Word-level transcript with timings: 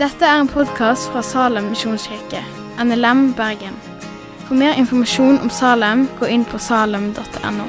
Dette 0.00 0.24
er 0.24 0.38
en 0.40 0.48
podkast 0.48 1.10
fra 1.12 1.20
Salem 1.20 1.66
misjonskirke, 1.74 2.40
NLM 2.80 3.34
Bergen. 3.36 3.74
For 4.46 4.56
mer 4.56 4.78
informasjon 4.80 5.36
om 5.44 5.50
Salem, 5.52 6.06
gå 6.16 6.30
inn 6.32 6.46
på 6.48 6.56
salem.no. 6.56 7.66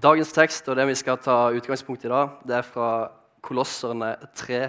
Dagens 0.00 0.30
tekst 0.32 0.70
og 0.70 0.78
det 0.78 0.86
vi 0.88 0.94
skal 0.96 1.18
ta 1.20 1.34
utgangspunkt 1.52 2.06
i 2.06 2.12
da, 2.12 2.22
det 2.46 2.60
er 2.60 2.68
fra 2.70 2.92
Kolosserne 3.42 4.14
3, 4.38 4.60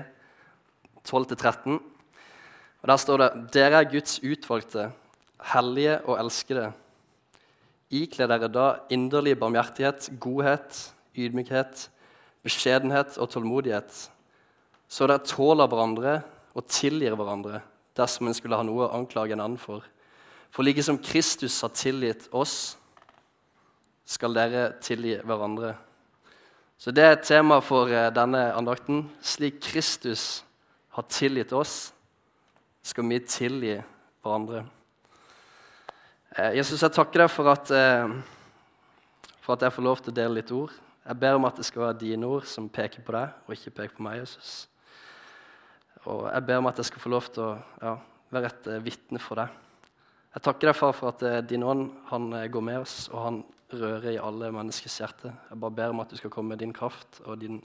12-13. 1.05 1.77
Og 2.81 2.89
Der 2.89 2.97
står 2.97 3.21
det 3.21 3.29
Dere 3.53 3.83
er 3.83 3.91
Guds 3.93 4.17
utvalgte, 4.25 4.89
hellige 5.53 5.97
og 6.05 6.19
elskede. 6.19 6.71
Ikle 7.91 8.27
dere 8.29 8.47
da 8.51 8.68
inderlig 8.93 9.36
barmhjertighet, 9.39 10.09
godhet, 10.21 10.77
ydmykhet, 11.18 11.89
beskjedenhet 12.43 13.18
og 13.19 13.29
tålmodighet, 13.33 13.97
så 14.87 15.07
dere 15.07 15.25
tåler 15.27 15.69
hverandre 15.71 16.19
og 16.55 16.68
tilgir 16.71 17.15
hverandre 17.15 17.61
dersom 17.97 18.29
en 18.29 18.35
skulle 18.35 18.57
ha 18.57 18.65
noe 18.65 18.87
å 18.87 18.93
anklage 18.96 19.35
en 19.35 19.43
annen 19.43 19.59
for. 19.59 19.83
For 20.51 20.63
like 20.68 20.83
som 20.83 20.99
Kristus 20.99 21.60
har 21.63 21.71
tilgitt 21.75 22.27
oss, 22.35 22.75
skal 24.07 24.35
dere 24.35 24.65
tilgi 24.83 25.18
hverandre. 25.23 25.75
Så 26.82 26.91
det 26.91 27.04
er 27.05 27.15
et 27.15 27.27
tema 27.27 27.60
for 27.63 27.91
eh, 27.93 28.10
denne 28.11 28.49
andakten. 28.57 29.05
Slik 29.21 29.61
Kristus 29.63 30.43
har 30.97 31.05
tilgitt 31.07 31.54
oss, 31.54 31.93
skal 32.83 33.08
vi 33.08 33.19
tilgi 33.23 33.77
hverandre. 34.23 34.66
Eh, 36.31 36.53
Jesus, 36.55 36.80
jeg 36.80 36.94
takker 36.95 37.25
deg 37.25 37.27
for 37.27 37.52
at, 37.52 37.69
eh, 37.75 38.08
for 39.43 39.57
at 39.57 39.65
jeg 39.65 39.73
får 39.75 39.83
lov 39.83 39.99
til 39.99 40.13
å 40.13 40.15
dele 40.15 40.38
litt 40.39 40.51
ord. 40.55 40.71
Jeg 41.03 41.19
ber 41.19 41.35
om 41.35 41.45
at 41.45 41.57
det 41.57 41.65
skal 41.65 41.81
være 41.81 41.99
dine 41.99 42.23
ord 42.23 42.45
som 42.47 42.69
peker 42.69 43.03
på 43.03 43.11
deg, 43.11 43.33
og 43.47 43.51
ikke 43.51 43.75
peker 43.75 43.97
på 43.97 44.05
meg. 44.05 44.19
Jesus. 44.19 44.67
Og 46.05 46.31
jeg 46.31 46.45
ber 46.45 46.57
om 46.57 46.67
at 46.67 46.77
jeg 46.77 46.85
skal 46.85 47.03
få 47.03 47.09
lov 47.09 47.27
til 47.33 47.43
å 47.43 47.63
ja, 47.81 47.97
være 48.31 48.45
et 48.45 48.83
vitne 48.85 49.19
for 49.19 49.35
deg. 49.35 49.49
Jeg 50.33 50.43
takker 50.47 50.71
deg, 50.71 50.75
far, 50.75 50.93
for 50.93 51.11
at 51.11 51.47
din 51.49 51.63
ånd 51.63 51.91
han 52.07 52.31
går 52.31 52.63
med 52.63 52.79
oss, 52.79 53.09
og 53.11 53.25
han 53.25 53.43
rører 53.73 54.13
i 54.13 54.17
alle 54.17 54.53
menneskers 54.55 54.99
hjerte. 55.01 55.35
Jeg 55.49 55.59
bare 55.59 55.75
ber 55.75 55.91
om 55.91 55.99
at 55.99 56.09
du 56.09 56.16
skal 56.16 56.31
komme 56.31 56.55
med 56.55 56.59
din 56.59 56.71
kraft 56.71 57.19
og 57.25 57.39
din 57.39 57.59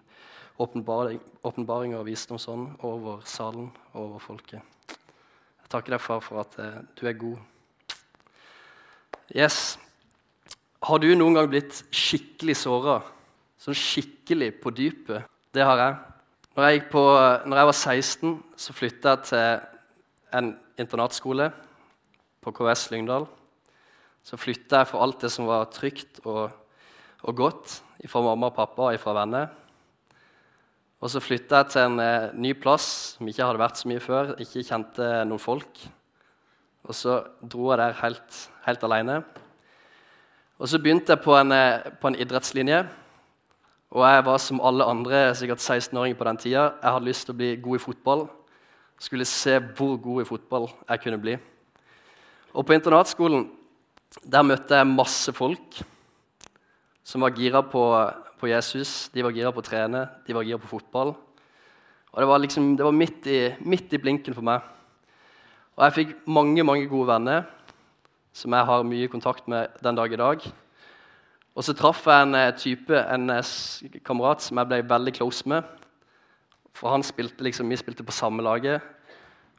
åpenbaring, 0.58 1.94
og 1.94 2.06
visdomsånd 2.06 2.82
over 2.82 3.22
salen 3.24 3.70
og 3.92 4.00
over 4.08 4.18
folket. 4.18 4.60
Jeg 4.90 5.70
takker 5.70 5.94
deg, 5.94 6.00
far, 6.00 6.18
for 6.20 6.42
at 6.42 6.58
eh, 6.58 6.82
du 6.98 7.06
er 7.06 7.12
god. 7.12 7.38
Yes. 9.34 9.78
Har 10.86 11.00
du 11.02 11.08
noen 11.16 11.34
gang 11.34 11.48
blitt 11.50 11.80
skikkelig 11.90 12.58
såra? 12.60 13.00
Sånn 13.58 13.76
skikkelig 13.78 14.52
på 14.62 14.70
dypet? 14.76 15.26
Det 15.54 15.64
har 15.64 15.80
jeg. 15.80 15.96
Når 16.56 16.68
jeg, 16.68 16.84
på, 16.92 17.02
når 17.48 17.62
jeg 17.62 17.70
var 17.70 17.78
16, 17.80 18.36
så 18.56 18.76
flytta 18.76 19.16
jeg 19.16 19.26
til 19.30 20.36
en 20.36 20.52
internatskole 20.80 21.50
på 22.44 22.52
KS 22.54 22.90
Lyngdal 22.92 23.26
så 24.26 24.38
flytta 24.40 24.80
jeg 24.80 24.90
fra 24.90 25.02
alt 25.04 25.22
det 25.22 25.30
som 25.30 25.46
var 25.46 25.68
trygt 25.70 26.18
og, 26.24 26.50
og 27.22 27.38
godt 27.38 27.76
fra 28.10 28.22
mamma 28.22 28.50
og 28.50 28.56
pappa 28.56 28.88
og 28.90 28.98
fra 29.02 29.14
venner. 29.20 29.52
Og 31.02 31.12
så 31.12 31.22
flytta 31.22 31.60
jeg 31.60 31.70
til 31.72 31.84
en 31.84 32.02
eh, 32.02 32.32
ny 32.34 32.52
plass 32.58 32.88
som 33.16 33.28
ikke 33.30 33.46
hadde 33.46 33.60
vært 33.60 33.78
så 33.78 33.90
mye 33.90 34.02
før. 34.02 34.32
Ikke 34.42 34.64
kjente 34.66 35.10
noen 35.28 35.42
folk. 35.42 35.82
Og 36.86 36.94
så 36.94 37.18
dro 37.42 37.72
jeg 37.72 37.80
der 37.80 37.98
helt, 37.98 38.38
helt 38.66 38.84
alene. 38.86 39.18
Og 40.58 40.70
så 40.70 40.78
begynte 40.78 41.12
jeg 41.12 41.20
på 41.24 41.34
en, 41.36 41.52
eh, 41.52 41.90
på 42.00 42.08
en, 42.08 42.16
idrettslinje. 42.16 42.86
Og 43.90 44.06
jeg 44.06 44.24
var 44.24 44.38
som 44.38 44.60
alle 44.60 44.84
andre 44.84 45.34
sikkert 45.34 45.58
16-åringer 45.58 46.16
på 46.18 46.24
den 46.24 46.36
tida. 46.36 46.62
Jeg 46.82 46.92
hadde 46.92 47.08
lyst 47.08 47.26
til 47.26 47.34
å 47.34 47.40
bli 47.40 47.56
god 47.56 47.76
i 47.76 47.82
fotball. 47.82 48.28
Skulle 48.98 49.26
se 49.28 49.58
hvor 49.58 49.96
god 49.96 50.22
i 50.22 50.28
fotball 50.28 50.70
jeg 50.88 51.02
kunne 51.02 51.20
bli. 51.20 51.36
Og 52.54 52.64
på 52.66 52.72
internatskolen 52.72 53.50
der 54.24 54.46
møtte 54.46 54.78
jeg 54.78 54.88
masse 54.88 55.32
folk 55.34 55.82
som 57.06 57.22
var 57.22 57.34
gira 57.36 57.62
på, 57.62 57.82
på, 58.40 58.48
Jesus. 58.48 59.08
De 59.14 59.22
var 59.22 59.34
gira 59.34 59.52
på 59.52 59.60
å 59.60 59.66
trene, 59.66 60.06
de 60.26 60.34
var 60.34 60.46
gira 60.46 60.58
på 60.58 60.70
fotball. 60.70 61.14
Og 62.12 62.20
Det 62.22 62.26
var, 62.26 62.38
liksom, 62.38 62.76
det 62.76 62.84
var 62.84 62.96
midt, 62.96 63.26
i, 63.26 63.40
midt, 63.60 63.92
i, 63.92 64.00
blinken 64.00 64.34
for 64.34 64.46
meg. 64.46 64.62
Og 65.76 65.84
jeg 65.84 65.92
fikk 65.92 66.12
mange 66.32 66.64
mange 66.64 66.86
gode 66.88 67.10
venner 67.10 67.42
som 68.32 68.54
jeg 68.56 68.64
har 68.68 68.84
mye 68.84 69.08
kontakt 69.12 69.48
med 69.48 69.74
den 69.84 69.96
dag 69.96 70.12
i 70.12 70.16
dag. 70.16 70.46
Og 71.56 71.64
så 71.64 71.74
traff 71.76 72.06
jeg 72.08 72.24
en 72.24 72.36
eh, 72.36 72.52
type, 72.56 72.96
en 72.96 73.30
eh, 73.30 73.50
kamerat 74.04 74.44
som 74.44 74.56
jeg 74.56 74.70
ble 74.70 74.80
veldig 74.88 75.14
close 75.18 75.44
med. 75.48 75.68
For 76.76 76.92
han 76.92 77.04
spilte 77.04 77.44
liksom, 77.44 77.68
Vi 77.68 77.76
spilte 77.76 78.04
på 78.04 78.12
samme 78.12 78.44
laget, 78.44 78.80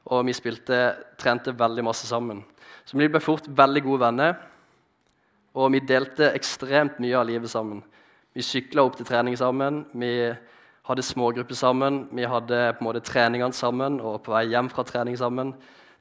og 0.05 0.25
vi 0.25 0.33
spilte, 0.33 0.95
trente 1.17 1.53
veldig 1.53 1.85
masse 1.85 2.09
sammen. 2.09 2.43
Så 2.85 2.97
vi 2.97 3.09
ble 3.09 3.21
fort 3.21 3.45
veldig 3.49 3.83
gode 3.85 4.05
venner, 4.05 4.35
og 5.53 5.71
vi 5.73 5.85
delte 5.85 6.33
ekstremt 6.33 6.97
mye 7.01 7.17
av 7.17 7.29
livet 7.29 7.49
sammen. 7.49 7.83
Vi 8.33 8.45
sykla 8.45 8.85
opp 8.85 8.97
til 8.97 9.05
trening 9.05 9.37
sammen, 9.37 9.85
vi 9.93 10.33
hadde 10.87 11.03
smågrupper 11.03 11.57
sammen, 11.57 12.07
vi 12.09 12.25
hadde 12.25 12.71
på 12.77 12.81
en 12.81 12.89
måte 12.89 13.05
treningene 13.05 13.53
sammen 13.53 14.01
og 14.01 14.23
på 14.25 14.33
vei 14.33 14.47
hjem 14.49 14.69
fra 14.69 14.85
trening 14.85 15.17
sammen. 15.17 15.53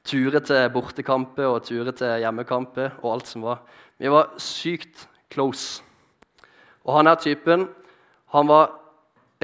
Turer 0.07 0.39
til 0.39 0.69
bortekamper 0.71 1.49
og 1.51 1.65
turer 1.67 1.91
til 1.91 2.21
hjemmekamper 2.23 3.01
og 3.01 3.17
alt 3.17 3.27
som 3.27 3.43
var. 3.43 3.59
Vi 3.99 4.07
var 4.11 4.31
sykt 4.39 5.07
close. 5.33 5.81
Og 6.87 6.95
han 6.95 7.09
her 7.11 7.19
typen 7.19 7.67
han 8.31 8.47
var 8.47 8.71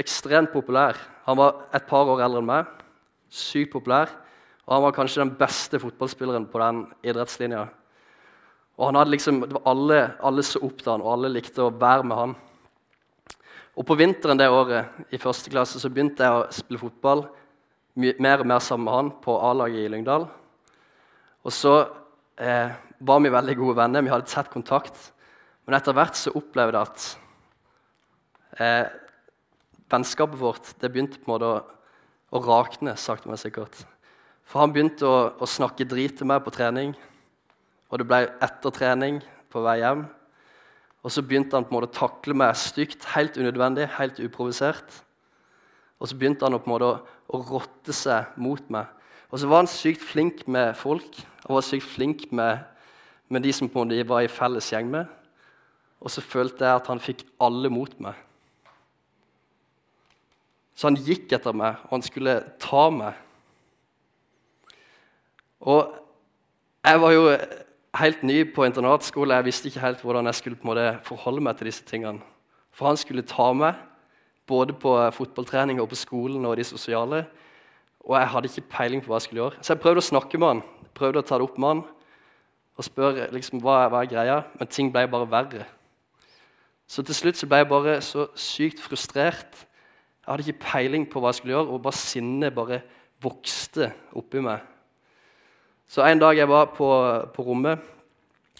ekstremt 0.00 0.52
populær. 0.52 0.96
Han 1.24 1.36
var 1.36 1.66
et 1.74 1.84
par 1.88 2.08
år 2.08 2.22
eldre 2.24 2.40
enn 2.40 2.48
meg. 2.48 2.68
Sykt 3.28 3.72
populær. 3.72 4.12
Og 4.64 4.76
han 4.76 4.84
var 4.86 4.96
kanskje 4.96 5.22
den 5.22 5.34
beste 5.36 5.80
fotballspilleren 5.80 6.48
på 6.48 6.60
den 6.60 6.84
idrettslinja. 7.04 7.66
Og 8.78 8.88
han 8.88 8.98
hadde 8.98 9.12
liksom, 9.12 9.42
det 9.44 9.56
var 9.58 9.68
alle, 9.70 10.00
alle 10.24 10.42
så 10.42 10.62
opp 10.64 10.80
til 10.80 10.94
han, 10.94 11.04
og 11.04 11.12
alle 11.12 11.30
likte 11.36 11.62
å 11.62 11.72
være 11.72 12.08
med 12.08 12.18
han. 12.18 12.34
Og 13.74 13.86
På 13.86 13.96
vinteren 13.98 14.38
det 14.38 14.48
året 14.50 15.12
i 15.12 15.18
første 15.18 15.50
klasse 15.50 15.80
så 15.82 15.90
begynte 15.90 16.24
jeg 16.24 16.38
å 16.40 16.46
spille 16.54 16.80
fotball 16.80 17.26
mer 17.94 18.42
og 18.42 18.48
mer 18.50 18.62
sammen 18.62 18.88
med 18.88 18.94
han 18.94 19.12
på 19.22 19.36
A-laget 19.50 19.84
i 19.84 19.90
Lyngdal. 19.90 20.26
Og 21.44 21.52
så 21.52 21.74
eh, 22.40 22.72
var 23.04 23.20
vi 23.20 23.32
veldig 23.32 23.56
gode 23.58 23.76
venner, 23.78 24.04
vi 24.04 24.12
hadde 24.12 24.30
tett 24.30 24.50
kontakt. 24.52 24.96
Men 25.64 25.78
etter 25.78 25.96
hvert 25.96 26.16
så 26.18 26.32
opplevde 26.36 26.80
jeg 26.80 26.88
at 26.88 27.08
eh, 28.60 28.86
vennskapet 29.92 30.40
vårt 30.40 30.72
det 30.80 30.90
begynte 30.92 31.20
på 31.20 31.28
en 31.28 31.34
måte 31.34 31.50
å, 31.50 31.58
å 32.34 32.42
rakne, 32.44 32.96
sakte, 33.00 33.28
men 33.28 33.40
sikkert. 33.40 33.84
For 34.48 34.64
han 34.64 34.72
begynte 34.74 35.08
å, 35.08 35.18
å 35.40 35.48
snakke 35.48 35.86
drit 35.88 36.18
til 36.18 36.28
meg 36.28 36.42
på 36.44 36.52
trening. 36.54 36.92
Og 37.92 38.00
det 38.00 38.08
ble 38.08 38.24
etter 38.44 38.74
trening 38.74 39.20
på 39.52 39.62
vei 39.64 39.78
hjem. 39.80 40.04
Og 41.04 41.12
så 41.12 41.22
begynte 41.24 41.56
han 41.56 41.66
på 41.68 41.74
en 41.74 41.78
måte 41.78 41.92
å 41.92 41.98
takle 41.98 42.36
meg 42.36 42.56
stygt, 42.56 43.04
helt 43.12 43.36
unødvendig, 43.36 43.90
helt 43.98 44.20
uprovosert. 44.24 45.00
Og 46.00 46.08
så 46.08 46.16
begynte 46.18 46.48
han 46.48 46.56
på 46.56 46.68
en 46.68 46.74
måte 46.74 46.88
å, 46.88 47.00
å 47.28 47.40
rotte 47.52 47.94
seg 47.96 48.32
mot 48.40 48.64
meg. 48.72 48.88
Og 49.34 49.40
så 49.42 49.48
var 49.50 49.64
han 49.64 49.66
sykt 49.66 50.02
flink 50.06 50.44
med 50.46 50.76
folk. 50.78 51.16
Han 51.48 51.56
var 51.56 51.64
sykt 51.66 51.88
flink 51.90 52.28
med, 52.30 52.60
med 53.26 53.42
de 53.42 53.50
som 53.52 53.66
på 53.66 53.82
en 53.82 53.90
måte 53.90 54.06
var 54.06 54.22
i 54.22 54.30
felles 54.30 54.68
gjeng 54.70 54.86
med. 54.92 55.10
Og 55.98 56.12
så 56.14 56.22
følte 56.22 56.62
jeg 56.62 56.78
at 56.78 56.86
han 56.86 57.02
fikk 57.02 57.24
alle 57.42 57.66
mot 57.72 57.90
meg. 57.98 58.14
Så 60.78 60.86
han 60.86 61.00
gikk 61.02 61.34
etter 61.34 61.50
meg, 61.50 61.82
og 61.82 61.96
han 61.96 62.06
skulle 62.06 62.36
ta 62.62 62.86
meg. 62.94 63.18
Og 65.66 65.82
jeg 66.86 67.00
var 67.02 67.14
jo 67.16 67.28
helt 67.98 68.22
ny 68.22 68.40
på 68.54 68.68
internatskole. 68.68 69.34
Jeg 69.34 69.48
visste 69.48 69.70
ikke 69.70 69.82
helt 69.82 70.04
hvordan 70.06 70.30
jeg 70.30 70.38
skulle 70.38 70.60
på 70.60 70.68
en 70.68 70.76
måte 70.76 70.90
forholde 71.10 71.42
meg 71.42 71.58
til 71.58 71.72
disse 71.72 71.82
tingene. 71.90 72.22
For 72.70 72.86
han 72.86 73.02
skulle 73.02 73.26
ta 73.26 73.50
meg 73.50 73.82
både 74.46 74.78
på 74.78 74.94
fotballtrening 75.18 75.82
og 75.82 75.90
på 75.90 75.98
skolen 75.98 76.46
og 76.46 76.54
de 76.60 76.70
sosiale. 76.70 77.24
Og 78.04 78.16
jeg 78.18 78.30
hadde 78.32 78.50
ikke 78.50 78.70
peiling 78.76 79.02
på 79.02 79.10
hva 79.10 79.18
jeg 79.18 79.28
skulle 79.28 79.42
gjøre. 79.42 79.60
Så 79.62 79.72
jeg 79.72 79.82
prøvde 79.82 80.02
å 80.02 80.08
snakke 80.10 80.40
med 80.40 80.50
han, 80.50 80.62
prøvde 80.96 81.22
å 81.22 81.26
ta 81.26 81.38
det 81.40 81.46
opp 81.48 81.60
med 81.60 81.72
han 81.72 81.84
og 82.74 82.82
spørre 82.82 83.28
liksom, 83.30 83.60
hva, 83.62 83.84
hva 83.86 84.00
er 84.02 84.10
greia, 84.10 84.36
men 84.58 84.70
ting 84.70 84.88
ble 84.90 85.04
bare 85.06 85.30
verre. 85.30 85.66
Så 86.90 87.04
til 87.06 87.16
slutt 87.16 87.38
så 87.38 87.46
ble 87.48 87.62
jeg 87.62 87.70
bare 87.70 87.94
så 88.04 88.26
sykt 88.38 88.82
frustrert. 88.82 89.60
Jeg 90.24 90.26
hadde 90.26 90.46
ikke 90.48 90.64
peiling 90.66 91.06
på 91.06 91.22
hva 91.22 91.30
jeg 91.30 91.38
skulle 91.38 91.54
gjøre, 91.54 91.70
og 91.70 91.84
bare 91.84 92.00
sinnet 92.00 92.56
bare 92.56 92.80
vokste 93.22 93.92
oppi 94.18 94.42
meg. 94.44 94.64
Så 95.88 96.02
en 96.02 96.20
dag 96.20 96.36
jeg 96.36 96.50
var 96.50 96.72
på, 96.74 96.88
på 97.34 97.46
rommet 97.46 97.78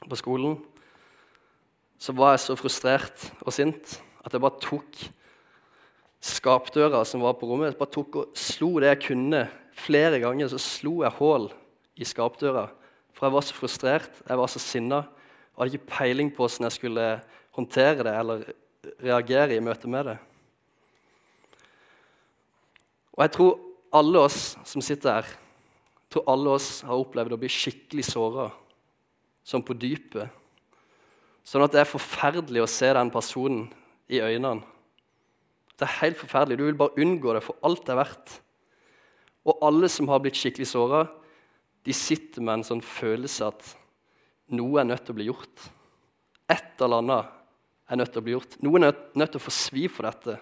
på 0.05 0.19
skolen, 0.21 0.57
så 1.99 2.13
var 2.15 2.35
jeg 2.35 2.45
så 2.45 2.57
frustrert 2.59 3.29
og 3.43 3.53
sint 3.57 3.99
at 4.25 4.35
jeg 4.35 4.43
bare 4.45 4.63
tok 4.63 5.05
skapdøra 6.25 7.03
som 7.05 7.23
var 7.25 7.37
på 7.37 7.49
rommet, 7.49 7.73
jeg 7.73 7.79
bare 7.81 7.93
tok 7.93 8.17
og 8.23 8.39
slo 8.39 8.71
det 8.81 8.95
jeg 8.95 9.03
kunne. 9.11 9.45
Flere 9.77 10.21
ganger 10.23 10.49
så 10.53 10.61
slo 10.63 11.03
jeg 11.03 11.17
hull 11.19 11.49
i 11.99 12.07
skapdøra 12.07 12.69
For 13.15 13.27
jeg 13.27 13.35
var 13.35 13.45
så 13.47 13.55
frustrert, 13.55 14.23
jeg 14.27 14.39
var 14.39 14.51
så 14.51 14.63
sinna. 14.63 15.03
Jeg 15.05 15.59
hadde 15.59 15.77
ikke 15.77 15.93
peiling 15.99 16.31
på 16.35 16.43
hvordan 16.43 16.67
jeg 16.67 16.77
skulle 16.79 17.09
håndtere 17.55 18.07
det 18.07 18.15
eller 18.19 18.47
reagere 19.05 19.55
i 19.55 19.63
møte 19.63 19.89
med 19.91 20.09
det. 20.11 20.17
Og 23.15 23.23
jeg 23.23 23.33
tror 23.37 23.53
alle 23.95 24.25
oss 24.27 24.57
som 24.67 24.83
sitter 24.83 25.21
her, 25.21 25.29
tror 26.11 26.27
alle 26.31 26.57
oss 26.57 26.81
har 26.83 26.99
opplevd 26.99 27.37
å 27.37 27.39
bli 27.39 27.51
skikkelig 27.53 28.09
såra, 28.09 28.49
som 29.47 29.63
på 29.63 29.77
dypet. 29.79 30.27
Sånn 31.47 31.63
at 31.63 31.75
det 31.75 31.85
er 31.85 31.91
forferdelig 31.91 32.65
å 32.65 32.71
se 32.71 32.91
den 32.97 33.13
personen 33.15 33.69
i 34.11 34.19
øynene. 34.25 34.74
Det 35.75 35.87
er 35.87 36.01
helt 36.01 36.19
forferdelig. 36.21 36.59
Du 36.59 36.67
vil 36.69 36.79
bare 36.79 37.03
unngå 37.03 37.35
det 37.35 37.43
for 37.45 37.59
alt 37.67 37.83
det 37.87 37.95
er 37.95 38.01
verdt. 38.03 38.35
Og 39.45 39.61
alle 39.67 39.91
som 39.93 40.09
har 40.09 40.23
blitt 40.25 40.39
skikkelig 40.39 40.69
såra, 40.71 41.05
de 41.85 41.93
sitter 41.93 42.45
med 42.45 42.61
en 42.61 42.69
sånn 42.71 42.85
følelse 42.85 43.51
at 43.51 43.75
noe 44.55 44.81
er 44.81 44.89
nødt 44.89 45.05
til 45.05 45.15
å 45.15 45.19
bli 45.19 45.29
gjort. 45.29 45.69
Et 46.53 46.85
eller 46.85 47.03
annet 47.03 47.33
er 47.91 48.01
nødt 48.01 48.13
til 48.15 48.23
å 48.23 48.25
bli 48.25 48.35
gjort. 48.37 48.57
Noen 48.65 48.89
er 48.89 48.97
nødt 49.19 49.35
til 49.35 49.43
å 49.43 49.45
få 49.45 49.53
svi 49.53 49.85
for 49.93 50.09
dette. 50.09 50.39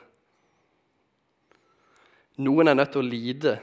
Noen 2.43 2.71
er 2.71 2.79
nødt 2.79 2.93
til 2.95 3.03
å 3.03 3.09
lide 3.09 3.57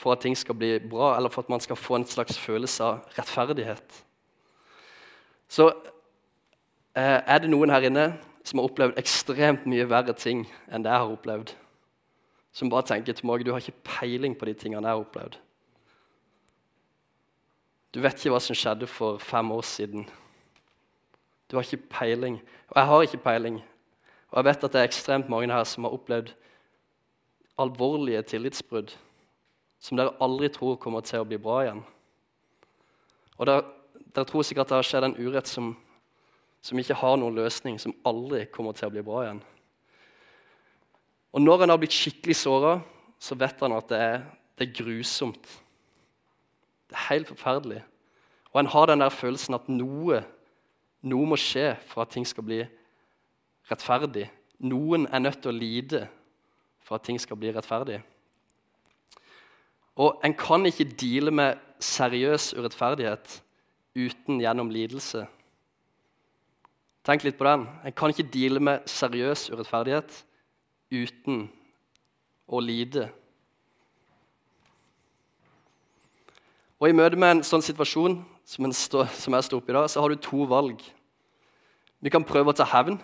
for 0.00 0.14
at 0.14 0.22
ting 0.24 0.36
skal 0.38 0.56
bli 0.56 0.78
bra, 0.80 1.14
eller 1.16 1.32
for 1.32 1.44
at 1.44 1.52
man 1.52 1.60
skal 1.60 1.76
få 1.76 1.98
en 1.98 2.06
slags 2.08 2.38
følelse 2.40 2.84
av 2.86 3.16
rettferdighet. 3.18 3.96
Så 5.50 5.66
eh, 6.96 7.18
er 7.20 7.42
det 7.42 7.50
noen 7.52 7.72
her 7.72 7.84
inne 7.88 8.06
som 8.44 8.58
har 8.58 8.68
opplevd 8.70 8.98
ekstremt 9.00 9.66
mye 9.68 9.88
verre 9.90 10.14
ting 10.16 10.46
enn 10.70 10.84
det 10.84 10.92
jeg 10.92 11.04
har 11.04 11.12
opplevd. 11.12 11.52
Som 12.52 12.70
bare 12.72 12.88
tenker 12.88 13.14
til 13.14 13.28
meg 13.28 13.44
du 13.46 13.52
har 13.54 13.62
ikke 13.62 13.84
peiling 13.86 14.34
på 14.38 14.48
de 14.48 14.54
tingene 14.58 14.86
jeg 14.86 14.96
har 14.96 15.04
opplevd. 15.04 15.36
Du 17.90 18.00
vet 18.00 18.16
ikke 18.16 18.32
hva 18.34 18.40
som 18.42 18.56
skjedde 18.56 18.86
for 18.90 19.18
fem 19.22 19.50
år 19.52 19.66
siden. 19.66 20.06
Du 21.50 21.56
har 21.58 21.66
ikke 21.66 21.90
peiling. 21.90 22.38
Og 22.70 22.76
jeg 22.78 22.90
har 22.90 23.06
ikke 23.06 23.22
peiling. 23.24 23.60
Og 24.30 24.38
jeg 24.38 24.48
vet 24.50 24.64
at 24.64 24.72
det 24.72 24.80
er 24.80 24.90
ekstremt 24.90 25.30
mange 25.30 25.50
her 25.50 25.64
som 25.66 25.86
har 25.86 25.94
opplevd 25.96 26.34
alvorlige 27.60 28.22
tillitsbrudd 28.30 28.94
som 29.80 29.96
dere 29.96 30.16
aldri 30.20 30.50
tror 30.52 30.78
kommer 30.80 31.04
til 31.04 31.22
å 31.22 31.28
bli 31.28 31.38
bra 31.40 31.62
igjen. 31.64 31.80
Og 33.40 33.48
dere, 33.48 33.64
dere 34.12 34.28
tror 34.28 34.44
sikkert 34.44 34.68
at 34.68 34.72
det 34.72 34.78
har 34.78 34.88
skjedd 34.90 35.06
en 35.08 35.16
urett 35.16 35.48
som, 35.48 35.72
som 36.60 36.78
ikke 36.80 36.96
har 37.00 37.16
noen 37.20 37.38
løsning, 37.38 37.78
som 37.80 37.96
aldri 38.06 38.44
kommer 38.52 38.76
til 38.76 38.88
å 38.88 38.92
bli 38.94 39.04
bra 39.04 39.24
igjen. 39.24 39.40
Og 41.30 41.42
når 41.44 41.64
en 41.64 41.72
har 41.72 41.80
blitt 41.80 41.94
skikkelig 41.94 42.36
såra, 42.40 42.74
så 43.20 43.36
vet 43.38 43.62
han 43.62 43.76
at 43.76 43.88
det 43.90 44.00
er, 44.02 44.18
det 44.58 44.66
er, 44.66 44.74
grusomt. 44.80 45.46
Det 46.90 46.96
er 46.96 47.08
helt 47.12 47.30
forferdelig. 47.30 47.82
Og 48.50 48.60
en 48.60 48.70
har 48.72 48.90
den 48.90 49.04
der 49.04 49.14
følelsen 49.14 49.56
at 49.56 49.68
noe, 49.70 50.22
noe 51.06 51.28
må 51.30 51.38
skje 51.38 51.74
for 51.88 52.02
at 52.02 52.12
ting 52.16 52.26
skal 52.26 52.46
bli 52.46 52.60
rettferdig. 53.70 54.26
Noen 54.66 55.06
er 55.08 55.22
nødt 55.22 55.40
til 55.44 55.52
å 55.52 55.56
lide 55.56 56.06
for 56.82 56.98
at 56.98 57.06
ting 57.06 57.20
skal 57.22 57.38
bli 57.38 57.52
rettferdig. 57.54 58.00
Og 60.00 60.20
en 60.24 60.34
kan 60.34 60.66
ikke 60.66 60.88
deale 60.98 61.32
med 61.34 61.60
seriøs 61.80 62.52
urettferdighet 62.56 63.38
uten 63.96 64.40
gjennom 64.42 64.70
lidelse. 64.72 65.26
Tenk 67.10 67.24
litt 67.26 67.40
på 67.40 67.42
den. 67.42 67.64
En 67.82 67.94
kan 67.96 68.12
ikke 68.12 68.28
deale 68.30 68.60
med 68.62 68.84
seriøs 68.86 69.48
urettferdighet 69.50 70.20
uten 70.94 71.40
å 72.46 72.60
lide. 72.62 73.08
Og 76.78 76.86
I 76.86 76.94
møte 76.94 77.18
med 77.18 77.32
en 77.34 77.42
sånn 77.48 77.66
situasjon 77.66 78.14
som, 78.46 78.70
stå, 78.70 79.08
som 79.10 79.34
jeg 79.34 79.48
står 79.48 79.58
oppe 79.58 79.74
i 79.74 79.76
da, 79.80 79.82
så 79.90 80.04
har 80.04 80.14
du 80.14 80.22
to 80.22 80.46
valg. 80.54 80.86
Du 81.98 82.12
kan 82.14 82.22
prøve 82.22 82.54
å 82.54 82.58
ta 82.60 82.68
hevn. 82.76 83.00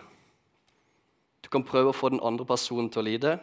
Du 1.43 1.51
kan 1.51 1.67
prøve 1.67 1.91
å 1.91 1.99
få 1.99 2.15
den 2.15 2.23
andre 2.23 2.47
personen 2.47 2.87
til 2.87 3.03
å 3.03 3.09
lide 3.11 3.37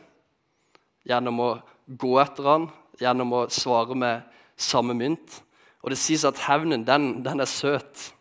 gjennom 1.04 1.44
å 1.44 1.52
gå 1.92 2.16
etter 2.24 2.48
han, 2.48 2.72
gjennom 3.04 3.36
å 3.36 3.46
svare 3.52 4.00
med 4.00 4.36
samme 4.56 4.96
mynt. 4.96 5.42
Og 5.84 5.92
det 5.92 6.00
sies 6.00 6.24
at 6.24 6.40
hevnen, 6.48 6.88
den, 6.88 7.18
den 7.28 7.44
er 7.44 7.52
søt. 7.52 8.14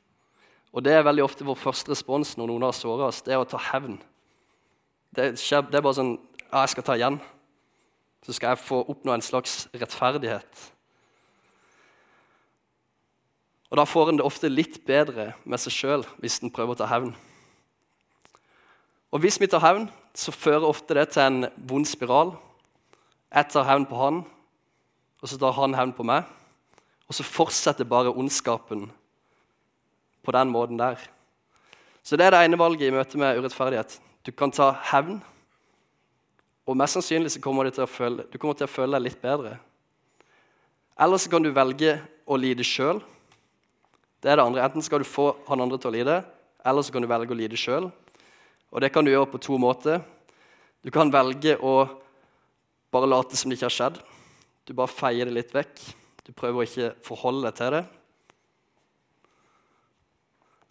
Og 0.72 0.84
det 0.84 0.94
er 0.96 1.04
veldig 1.04 1.24
ofte 1.24 1.44
vår 1.44 1.58
første 1.60 1.92
respons 1.92 2.34
når 2.38 2.48
noen 2.48 2.66
har 2.66 2.76
såra 2.76 3.10
oss, 3.10 3.20
det 3.24 3.34
er 3.34 3.42
å 3.42 3.48
ta 3.48 3.60
hevn. 3.60 3.98
Det, 5.12 5.34
skjer, 5.40 5.66
det 5.68 5.80
er 5.80 5.84
bare 5.84 6.00
sånn 6.00 6.14
Ja, 6.52 6.62
jeg 6.62 6.72
skal 6.74 6.84
ta 6.84 6.94
igjen. 6.98 7.16
Så 8.24 8.34
skal 8.36 8.52
jeg 8.52 8.60
få 8.60 8.82
oppnå 8.92 9.14
en 9.14 9.24
slags 9.24 9.66
rettferdighet. 9.72 10.62
Og 13.72 13.78
Da 13.80 13.86
får 13.88 14.10
en 14.10 14.20
det 14.20 14.26
ofte 14.28 14.52
litt 14.52 14.82
bedre 14.84 15.30
med 15.48 15.60
seg 15.60 15.72
sjøl 15.72 16.04
hvis 16.20 16.42
en 16.42 16.52
prøver 16.52 16.76
å 16.76 16.80
ta 16.82 16.88
hevn. 16.90 17.14
Og 19.12 19.24
Hvis 19.24 19.40
vi 19.40 19.48
tar 19.48 19.64
hevn, 19.64 19.88
så 20.12 20.32
fører 20.32 20.68
ofte 20.68 20.94
det 20.94 21.08
til 21.14 21.24
en 21.24 21.46
vond 21.56 21.88
spiral 21.88 22.36
jeg 23.32 23.48
tar 23.48 23.64
hevn 23.64 23.86
på 23.88 23.96
han, 23.96 24.18
og 25.22 25.28
så 25.28 25.38
tar 25.40 25.54
han 25.56 25.72
hevn 25.72 25.94
på 25.96 26.04
meg. 26.04 26.26
Og 27.08 27.16
så 27.16 27.24
fortsetter 27.24 27.88
bare 27.88 28.12
ondskapen 28.12 28.90
på 30.22 30.34
den 30.34 30.50
måten 30.52 30.78
der. 30.80 31.00
Så 32.02 32.18
det 32.18 32.26
er 32.26 32.34
det 32.34 32.44
ene 32.46 32.58
valget 32.58 32.88
i 32.88 32.94
møte 32.94 33.18
med 33.18 33.38
urettferdighet. 33.38 33.98
Du 34.26 34.32
kan 34.34 34.50
ta 34.54 34.72
hevn, 34.90 35.20
og 36.66 36.78
mest 36.78 36.98
sannsynlig 36.98 37.32
så 37.34 37.42
kommer 37.42 37.66
du 37.66 37.74
til 37.74 37.84
å 37.84 37.90
føle, 37.90 38.26
du 38.30 38.38
til 38.38 38.66
å 38.66 38.70
føle 38.70 38.96
deg 38.96 39.06
litt 39.08 39.22
bedre. 39.22 39.56
Eller 40.98 41.18
så 41.18 41.30
kan 41.30 41.42
du 41.42 41.50
velge 41.54 41.96
å 42.26 42.38
lide 42.38 42.64
sjøl. 42.66 43.00
Det 44.22 44.30
er 44.30 44.38
det 44.38 44.44
andre. 44.44 44.62
Enten 44.62 44.84
skal 44.84 45.02
du 45.02 45.08
få 45.08 45.32
han 45.48 45.64
andre 45.64 45.78
til 45.82 45.90
å 45.90 45.94
lide, 45.96 46.20
eller 46.62 46.86
så 46.86 46.94
kan 46.94 47.02
du 47.02 47.10
velge 47.10 47.34
å 47.34 47.38
lide 47.38 47.58
sjøl. 47.58 47.88
Og 48.70 48.80
det 48.80 48.92
kan 48.94 49.04
du 49.04 49.10
gjøre 49.10 49.30
på 49.32 49.42
to 49.42 49.58
måter. 49.58 50.02
Du 50.82 50.90
kan 50.94 51.10
velge 51.12 51.56
å 51.58 51.74
bare 52.92 53.10
late 53.10 53.38
som 53.38 53.50
det 53.50 53.58
ikke 53.58 53.68
har 53.68 53.78
skjedd. 53.78 53.98
Du 54.66 54.74
bare 54.78 54.92
feier 54.92 55.26
det 55.26 55.34
litt 55.34 55.54
vekk. 55.54 55.82
Du 56.22 56.30
prøver 56.30 56.62
å 56.62 56.66
ikke 56.68 56.92
forholde 57.06 57.48
deg 57.48 57.58
til 57.58 57.74
det. 57.74 57.82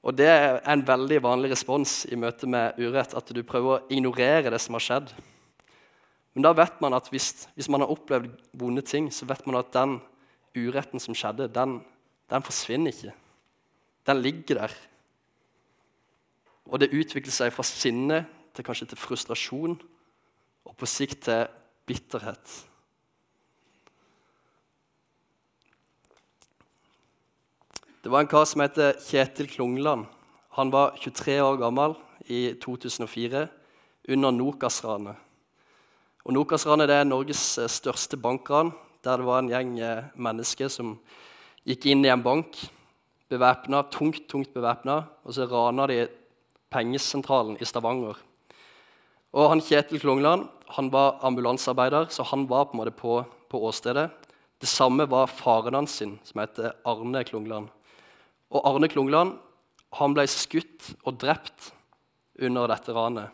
Og 0.01 0.17
Det 0.17 0.25
er 0.25 0.59
en 0.65 0.81
veldig 0.87 1.19
vanlig 1.21 1.51
respons 1.51 2.05
i 2.09 2.17
møte 2.17 2.47
med 2.49 2.79
urett, 2.81 3.13
at 3.13 3.27
du 3.29 3.43
prøver 3.45 3.75
å 3.75 3.83
ignorere 3.93 4.49
det 4.49 4.61
som 4.61 4.73
har 4.73 4.85
skjedd. 4.85 5.11
Men 6.33 6.45
da 6.47 6.53
vet 6.57 6.79
man 6.81 6.95
at 6.97 7.09
hvis, 7.11 7.45
hvis 7.53 7.69
man 7.69 7.83
har 7.83 7.91
opplevd 7.91 8.31
vonde 8.57 8.81
ting, 8.81 9.11
så 9.13 9.27
vet 9.29 9.45
man 9.45 9.59
at 9.59 9.69
den 9.75 9.99
uretten 10.57 10.99
som 10.99 11.15
skjedde, 11.15 11.51
den, 11.53 11.77
den 12.31 12.47
forsvinner 12.47 12.95
ikke. 12.95 13.13
Den 14.07 14.23
ligger 14.23 14.63
der. 14.63 14.75
Og 16.65 16.81
det 16.81 16.93
utvikler 16.95 17.33
seg 17.35 17.53
fra 17.53 17.65
sinne 17.67 18.23
til 18.55 18.65
kanskje 18.65 18.89
til 18.91 18.99
frustrasjon, 18.99 19.77
og 20.65 20.77
på 20.77 20.89
sikt 20.89 21.27
til 21.27 21.45
bitterhet. 21.89 22.70
Det 28.01 28.09
var 28.09 28.23
en 28.23 28.27
kar 28.27 28.47
som 28.49 28.63
het 28.63 28.77
Kjetil 29.05 29.45
Klungland. 29.45 30.07
Han 30.57 30.71
var 30.73 30.95
23 30.97 31.35
år 31.37 31.57
gammel 31.61 31.91
i 32.25 32.55
2004 32.57 33.43
under 34.09 34.31
Nokas-ranet. 34.33 35.19
Nokas-ranet 36.25 36.89
er 36.89 37.03
Norges 37.05 37.43
eh, 37.61 37.69
største 37.69 38.17
bankran, 38.17 38.71
der 39.05 39.21
det 39.21 39.27
var 39.27 39.43
en 39.43 39.51
gjeng 39.51 39.75
eh, 39.85 40.07
mennesker 40.17 40.71
som 40.73 40.95
gikk 41.61 41.85
inn 41.91 42.01
i 42.01 42.09
en 42.09 42.23
bank 42.25 42.57
bevæpna, 43.29 43.83
tungt, 43.93 44.25
tungt 44.25 44.49
bevæpna, 44.55 45.03
og 45.21 45.35
så 45.37 45.45
rana 45.45 45.85
de 45.91 46.07
pengesentralen 46.73 47.59
i 47.61 47.67
Stavanger. 47.69 48.17
Og 49.37 49.51
han 49.51 49.61
Kjetil 49.61 50.01
Klungland 50.01 50.47
han 50.73 50.89
var 50.89 51.19
ambulansearbeider, 51.21 52.09
så 52.09 52.25
han 52.31 52.47
var 52.49 52.65
på 52.65 52.79
en 52.79 52.81
måte 52.81 52.95
på, 52.97 53.19
på 53.45 53.61
åstedet. 53.69 54.07
Det 54.57 54.69
samme 54.69 55.05
var 55.05 55.29
faren 55.29 55.77
hans, 55.77 55.99
sin, 56.01 56.17
som 56.25 56.41
heter 56.41 56.73
Arne 56.81 57.21
Klungland. 57.29 57.69
Og 58.51 58.67
Arne 58.67 58.89
Klungland 58.91 59.37
han 59.99 60.15
ble 60.15 60.25
skutt 60.29 60.93
og 61.03 61.17
drept 61.19 61.71
under 62.41 62.69
dette 62.71 62.93
ranet. 62.95 63.31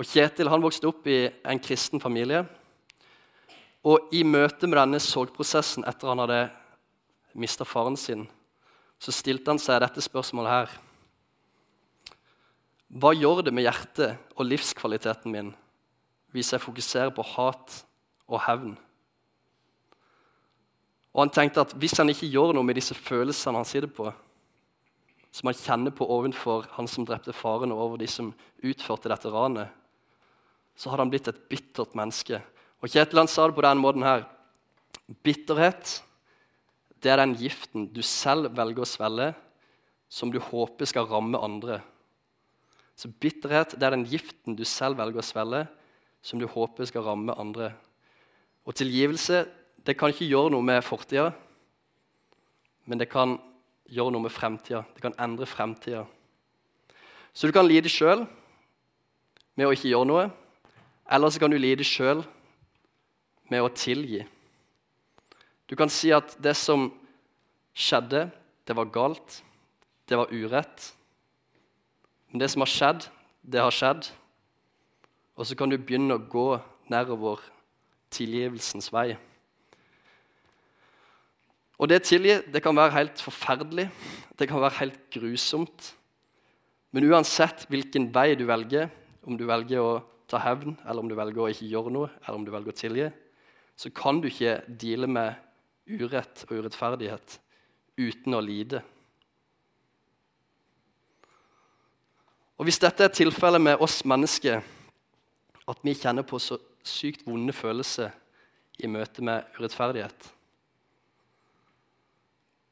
Og 0.00 0.08
Kjetil 0.08 0.48
han 0.48 0.62
vokste 0.64 0.88
opp 0.88 1.06
i 1.08 1.26
en 1.28 1.60
kristen 1.60 2.00
familie. 2.00 2.44
Og 3.84 4.12
i 4.16 4.22
møte 4.24 4.68
med 4.68 4.78
denne 4.78 5.00
sorgprosessen 5.00 5.86
etter 5.88 6.12
han 6.12 6.20
hadde 6.24 6.42
mista 7.40 7.64
faren 7.64 7.96
sin, 8.00 8.26
så 9.00 9.12
stilte 9.14 9.52
han 9.52 9.60
seg 9.60 9.80
dette 9.80 10.04
spørsmålet 10.04 10.52
her. 10.52 10.72
Hva 12.90 13.12
gjør 13.14 13.44
det 13.46 13.54
med 13.54 13.64
hjertet 13.64 14.32
og 14.36 14.48
livskvaliteten 14.48 15.32
min 15.32 15.52
hvis 16.34 16.52
jeg 16.54 16.62
fokuserer 16.62 17.12
på 17.14 17.24
hat 17.36 17.80
og 18.30 18.42
hevn? 18.44 18.74
Og 21.14 21.24
han 21.24 21.32
tenkte 21.34 21.64
at 21.64 21.74
hvis 21.78 21.96
han 21.98 22.10
ikke 22.12 22.28
gjør 22.30 22.54
noe 22.54 22.66
med 22.66 22.78
disse 22.78 22.94
følelsene 22.94 23.58
han 23.58 23.68
sitter 23.68 23.90
på, 23.90 24.10
som 25.30 25.50
han 25.50 25.58
kjenner 25.58 25.94
på 25.94 26.06
ovenfor 26.10 26.66
han 26.76 26.88
som 26.90 27.06
drepte 27.06 27.34
faren, 27.34 27.74
og 27.74 27.82
over 27.84 28.00
de 28.00 28.08
som 28.10 28.32
utførte 28.66 29.10
dette 29.10 29.30
ranet, 29.30 29.70
så 30.74 30.90
hadde 30.90 31.04
han 31.04 31.12
blitt 31.12 31.28
et 31.30 31.42
bittert 31.50 31.96
menneske. 31.98 32.40
Og 32.80 32.90
Kjetil 32.90 33.20
han 33.20 33.30
sa 33.30 33.46
det 33.46 33.56
på 33.58 33.64
den 33.66 33.82
måten 33.82 34.06
her. 34.06 34.24
Bitterhet 35.22 36.00
det 37.00 37.12
er 37.12 37.22
den 37.22 37.36
giften 37.38 37.86
du 37.94 38.02
selv 38.04 38.52
velger 38.56 38.84
å 38.84 38.88
svelge, 38.88 39.30
som 40.10 40.32
du 40.32 40.40
håper 40.42 40.88
skal 40.88 41.06
ramme 41.08 41.38
andre. 41.40 41.78
Så 42.98 43.08
bitterhet 43.08 43.76
det 43.78 43.86
er 43.86 43.94
den 43.94 44.08
giften 44.08 44.56
du 44.58 44.66
selv 44.68 44.98
velger 45.00 45.22
å 45.22 45.24
svelge, 45.24 45.62
som 46.20 46.40
du 46.40 46.44
håper 46.50 46.88
skal 46.88 47.06
ramme 47.06 47.32
andre. 47.40 47.70
Og 48.68 48.76
tilgivelse 48.76 49.46
det 49.86 49.96
kan 49.98 50.12
ikke 50.12 50.28
gjøre 50.28 50.52
noe 50.54 50.64
med 50.64 50.82
fortida, 50.84 51.30
men 52.86 53.00
det 53.00 53.08
kan 53.10 53.38
gjøre 53.90 54.14
noe 54.14 54.26
med 54.26 54.34
fremtida. 54.34 54.82
Det 54.94 55.02
kan 55.02 55.16
endre 55.18 55.46
fremtida. 55.48 56.04
Så 57.32 57.46
du 57.46 57.54
kan 57.54 57.68
lide 57.68 57.90
sjøl 57.90 58.24
med 59.56 59.68
å 59.68 59.74
ikke 59.74 59.90
gjøre 59.90 60.08
noe, 60.10 60.28
eller 61.10 61.30
så 61.30 61.42
kan 61.42 61.52
du 61.52 61.58
lide 61.58 61.86
sjøl 61.86 62.22
med 63.50 63.64
å 63.64 63.72
tilgi. 63.74 64.22
Du 65.70 65.76
kan 65.78 65.90
si 65.90 66.10
at 66.14 66.34
det 66.42 66.56
som 66.58 66.88
skjedde, 67.74 68.28
det 68.66 68.76
var 68.76 68.90
galt, 68.90 69.40
det 70.10 70.18
var 70.18 70.32
urett. 70.34 70.90
Men 72.30 72.42
det 72.42 72.50
som 72.50 72.62
har 72.62 72.70
skjedd, 72.70 73.06
det 73.42 73.62
har 73.62 73.74
skjedd. 73.74 74.10
Og 75.38 75.46
så 75.46 75.56
kan 75.58 75.70
du 75.70 75.78
begynne 75.78 76.18
å 76.18 76.22
gå 76.22 76.48
nedover 76.90 77.42
tilgivelsens 78.10 78.90
vei. 78.92 79.14
Og 81.80 81.88
det 81.88 82.02
tilgi 82.04 82.36
det 82.52 82.60
kan 82.60 82.76
være 82.76 82.92
helt 82.98 83.22
forferdelig, 83.24 83.88
det 84.36 84.48
kan 84.48 84.60
være 84.60 84.82
helt 84.82 85.00
grusomt. 85.14 85.94
Men 86.92 87.06
uansett 87.08 87.64
hvilken 87.72 88.10
vei 88.12 88.34
du 88.36 88.44
velger, 88.48 88.90
om 89.24 89.36
du 89.38 89.46
velger 89.48 89.80
å 89.80 90.00
ta 90.28 90.40
hevn, 90.44 90.74
eller 90.84 91.00
om 91.00 91.08
du 91.08 91.16
velger 91.16 91.40
å 91.40 91.48
ikke 91.48 91.68
gjøre 91.70 91.92
noe, 91.94 92.10
eller 92.20 92.36
om 92.36 92.44
du 92.44 92.52
velger 92.52 92.74
å 92.74 92.76
tilgi, 92.76 93.06
så 93.80 93.88
kan 93.96 94.20
du 94.20 94.28
ikke 94.28 94.58
deale 94.80 95.08
med 95.08 95.38
urett 95.88 96.44
og 96.48 96.58
urettferdighet 96.58 97.38
uten 98.00 98.36
å 98.36 98.42
lide. 98.44 98.82
Og 102.60 102.68
Hvis 102.68 102.80
dette 102.82 103.06
er 103.06 103.14
tilfellet 103.16 103.62
med 103.62 103.80
oss 103.80 104.02
mennesker, 104.04 104.60
at 105.70 105.80
vi 105.86 105.94
kjenner 105.96 106.26
på 106.28 106.36
så 106.42 106.58
sykt 106.84 107.24
vonde 107.24 107.54
følelser 107.56 108.12
i 108.84 108.90
møte 108.90 109.24
med 109.24 109.48
urettferdighet 109.56 110.28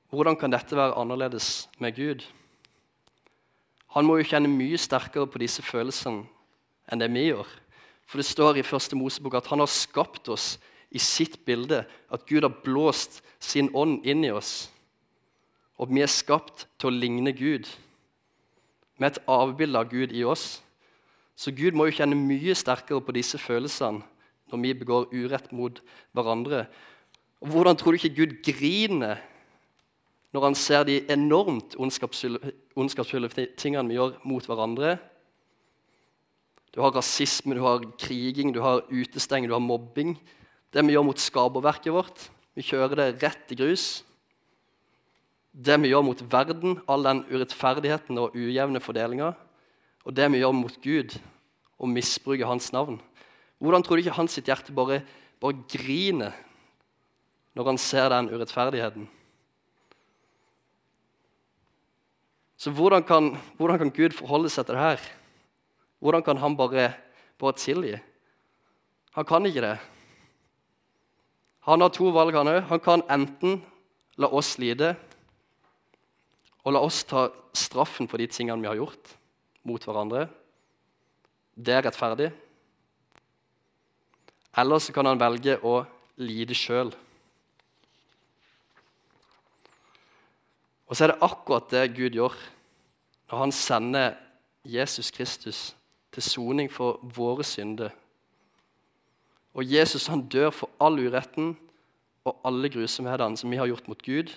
hvordan 0.08 0.36
kan 0.40 0.52
dette 0.52 0.76
være 0.76 0.96
annerledes 0.96 1.68
med 1.78 1.96
Gud? 1.96 2.24
Han 3.96 4.06
må 4.08 4.18
jo 4.18 4.28
kjenne 4.28 4.48
mye 4.48 4.78
sterkere 4.80 5.28
på 5.28 5.40
disse 5.42 5.64
følelsene 5.64 6.24
enn 6.88 7.02
det 7.02 7.10
vi 7.12 7.26
gjør. 7.28 7.48
For 8.08 8.20
det 8.20 8.28
står 8.28 8.56
i 8.56 8.64
første 8.64 8.96
Mosebok 8.96 9.36
at 9.36 9.50
han 9.52 9.60
har 9.60 9.68
skapt 9.68 10.30
oss 10.32 10.56
i 10.88 11.00
sitt 11.02 11.42
bilde. 11.44 11.82
At 12.08 12.24
Gud 12.28 12.46
har 12.46 12.62
blåst 12.64 13.20
sin 13.38 13.68
ånd 13.76 14.06
inn 14.08 14.24
i 14.24 14.32
oss. 14.32 14.70
Og 15.76 15.92
vi 15.92 16.00
er 16.02 16.10
skapt 16.10 16.64
til 16.80 16.88
å 16.88 16.96
ligne 16.96 17.34
Gud, 17.36 17.68
med 18.98 19.12
et 19.12 19.20
avbilde 19.30 19.78
av 19.78 19.92
Gud 19.92 20.10
i 20.16 20.24
oss. 20.26 20.58
Så 21.38 21.52
Gud 21.54 21.76
må 21.76 21.86
jo 21.86 21.98
kjenne 22.00 22.18
mye 22.18 22.56
sterkere 22.58 23.04
på 23.04 23.14
disse 23.14 23.38
følelsene 23.38 24.02
når 24.48 24.62
vi 24.64 24.72
begår 24.80 25.10
urett 25.12 25.52
mot 25.52 25.76
hverandre. 26.16 26.64
Og 27.44 27.52
Hvordan 27.52 27.76
tror 27.78 27.94
du 27.94 28.00
ikke 28.00 28.16
Gud 28.24 28.32
griner 28.42 29.20
når 30.34 30.44
han 30.44 30.56
ser 30.58 30.84
de 30.84 30.98
enormt 31.12 31.76
ondskapsfulle 31.80 33.30
tingene 33.56 33.88
vi 33.88 33.96
gjør 33.96 34.18
mot 34.28 34.44
hverandre. 34.44 34.98
Du 36.74 36.82
har 36.84 36.92
rasisme, 36.92 37.56
du 37.56 37.62
har 37.64 37.86
kriging, 38.00 38.52
du 38.52 38.60
har 38.60 38.84
utestenging, 38.90 39.48
du 39.48 39.56
har 39.56 39.64
mobbing. 39.64 40.14
Det 40.72 40.84
vi 40.84 40.92
gjør 40.92 41.06
mot 41.08 41.22
skaperverket 41.22 41.94
vårt. 41.94 42.28
Vi 42.54 42.66
kjører 42.66 43.00
det 43.00 43.08
rett 43.24 43.54
i 43.54 43.58
grus. 43.58 43.86
Det 45.52 45.78
vi 45.80 45.94
gjør 45.94 46.04
mot 46.06 46.20
verden, 46.30 46.76
all 46.86 47.06
den 47.06 47.24
urettferdigheten 47.32 48.20
og 48.20 48.36
ujevne 48.36 48.82
fordelinga. 48.84 49.32
Og 50.04 50.14
det 50.14 50.28
vi 50.32 50.42
gjør 50.42 50.54
mot 50.54 50.76
Gud, 50.84 51.16
og 51.78 51.88
misbruker 51.88 52.46
hans 52.46 52.68
navn. 52.74 53.00
Hvordan 53.58 53.82
tror 53.82 53.96
du 53.96 54.04
ikke 54.04 54.18
hans 54.18 54.36
hjerte 54.38 54.74
bare, 54.74 55.00
bare 55.40 55.56
griner 55.70 56.36
når 57.56 57.72
han 57.72 57.80
ser 57.80 58.10
den 58.12 58.30
urettferdigheten? 58.30 59.08
Så 62.58 62.72
hvordan 62.74 63.04
kan, 63.06 63.36
hvordan 63.56 63.78
kan, 63.78 63.90
Gud 63.94 64.16
forholde 64.18 64.50
seg 64.50 64.66
til 64.66 64.74
det 64.74 64.82
her? 64.82 65.04
Hvordan 66.02 66.24
kan 66.26 66.40
han 66.42 66.56
bare, 66.58 66.90
bare 67.38 67.54
tilgi? 67.54 67.94
Han 69.14 69.26
kan 69.26 69.46
ikke 69.46 69.62
det. 69.62 69.76
Han 71.70 71.80
har 71.80 71.92
to 71.94 72.10
valg, 72.10 72.34
han 72.34 72.50
òg. 72.50 72.64
Han 72.66 72.82
kan 72.82 73.04
enten 73.10 73.60
la 74.18 74.30
oss 74.34 74.56
lide 74.58 74.96
og 76.66 76.74
la 76.74 76.82
oss 76.82 77.04
ta 77.06 77.28
straffen 77.56 78.10
for 78.10 78.18
de 78.18 78.26
tingene 78.26 78.60
vi 78.60 78.68
har 78.68 78.78
gjort 78.80 79.14
mot 79.64 79.84
hverandre. 79.84 80.26
Det 81.54 81.74
er 81.74 81.86
rettferdig. 81.86 82.32
Eller 84.58 84.82
så 84.82 84.92
kan 84.92 85.06
han 85.06 85.20
velge 85.20 85.60
å 85.62 85.84
lide 86.18 86.56
sjøl. 86.58 86.90
Og 90.88 90.96
så 90.96 91.04
er 91.04 91.12
det 91.12 91.22
akkurat 91.24 91.70
det 91.70 91.96
Gud 91.96 92.16
gjør 92.16 92.36
når 93.28 93.38
han 93.38 93.52
sender 93.52 94.14
Jesus 94.64 95.10
Kristus 95.12 95.76
til 96.12 96.22
soning 96.24 96.70
for 96.72 97.00
våre 97.16 97.44
synder. 97.44 97.92
Og 99.54 99.66
Jesus 99.68 100.06
han 100.06 100.24
dør 100.28 100.50
for 100.50 100.70
all 100.80 100.98
uretten 100.98 101.56
og 102.24 102.40
alle 102.44 102.70
grusomhetene 102.72 103.36
som 103.36 103.50
vi 103.50 103.60
har 103.60 103.68
gjort 103.68 103.88
mot 103.88 104.02
Gud, 104.02 104.32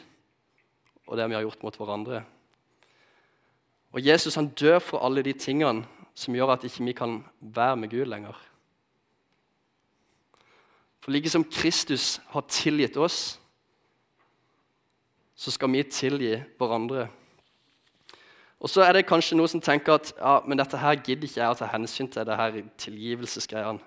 og 1.08 1.18
det 1.18 1.28
vi 1.30 1.36
har 1.36 1.44
gjort 1.46 1.64
mot 1.64 1.76
hverandre. 1.76 2.24
Og 3.92 4.06
Jesus 4.06 4.36
han 4.36 4.48
dør 4.48 4.80
for 4.80 5.04
alle 5.04 5.24
de 5.24 5.34
tingene 5.34 5.86
som 6.16 6.36
gjør 6.36 6.56
at 6.56 6.64
ikke 6.68 6.84
vi 6.86 6.96
kan 6.96 7.20
være 7.40 7.78
med 7.78 7.90
Gud 7.92 8.06
lenger. 8.06 8.36
For 11.02 11.12
like 11.12 11.30
som 11.30 11.44
Kristus 11.44 12.22
har 12.30 12.46
tilgitt 12.48 12.98
oss, 12.98 13.41
så 15.42 15.52
skal 15.54 15.72
vi 15.74 15.82
tilgi 15.90 16.36
hverandre. 16.60 17.08
Og 18.62 18.70
så 18.70 18.84
er 18.86 18.94
det 18.94 19.08
kanskje 19.10 19.38
noen 19.40 19.50
som 19.50 19.64
tenker 19.64 19.96
at 19.98 20.12
ja, 20.14 20.36
men 20.46 20.60
dette 20.60 20.78
her 20.78 21.00
gidder 21.02 21.26
ikke 21.26 21.40
jeg 21.40 21.54
å 21.56 21.58
ta 21.58 21.70
hensyn 21.72 22.10
til. 22.14 22.28
det 22.28 22.38
her 22.38 22.60
tilgivelsesgreiene. 22.78 23.82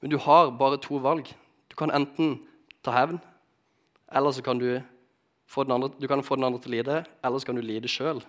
Men 0.00 0.10
du 0.10 0.18
har 0.22 0.52
bare 0.54 0.78
to 0.78 1.00
valg. 1.02 1.26
Du 1.66 1.74
kan 1.74 1.90
enten 1.90 2.36
ta 2.86 2.94
hevn, 2.94 3.18
eller 4.14 4.30
så 4.30 4.42
kan 4.42 4.58
du 4.58 4.78
få 5.46 5.64
den 5.64 5.74
andre, 5.74 5.90
du 5.98 6.06
kan 6.06 6.22
få 6.22 6.36
den 6.36 6.44
andre 6.44 6.60
til 6.60 6.70
å 6.70 6.76
lide, 6.76 7.04
eller 7.24 7.38
så 7.38 7.46
kan 7.46 7.58
du 7.58 7.62
lide 7.62 7.90
sjøl. 7.90 8.22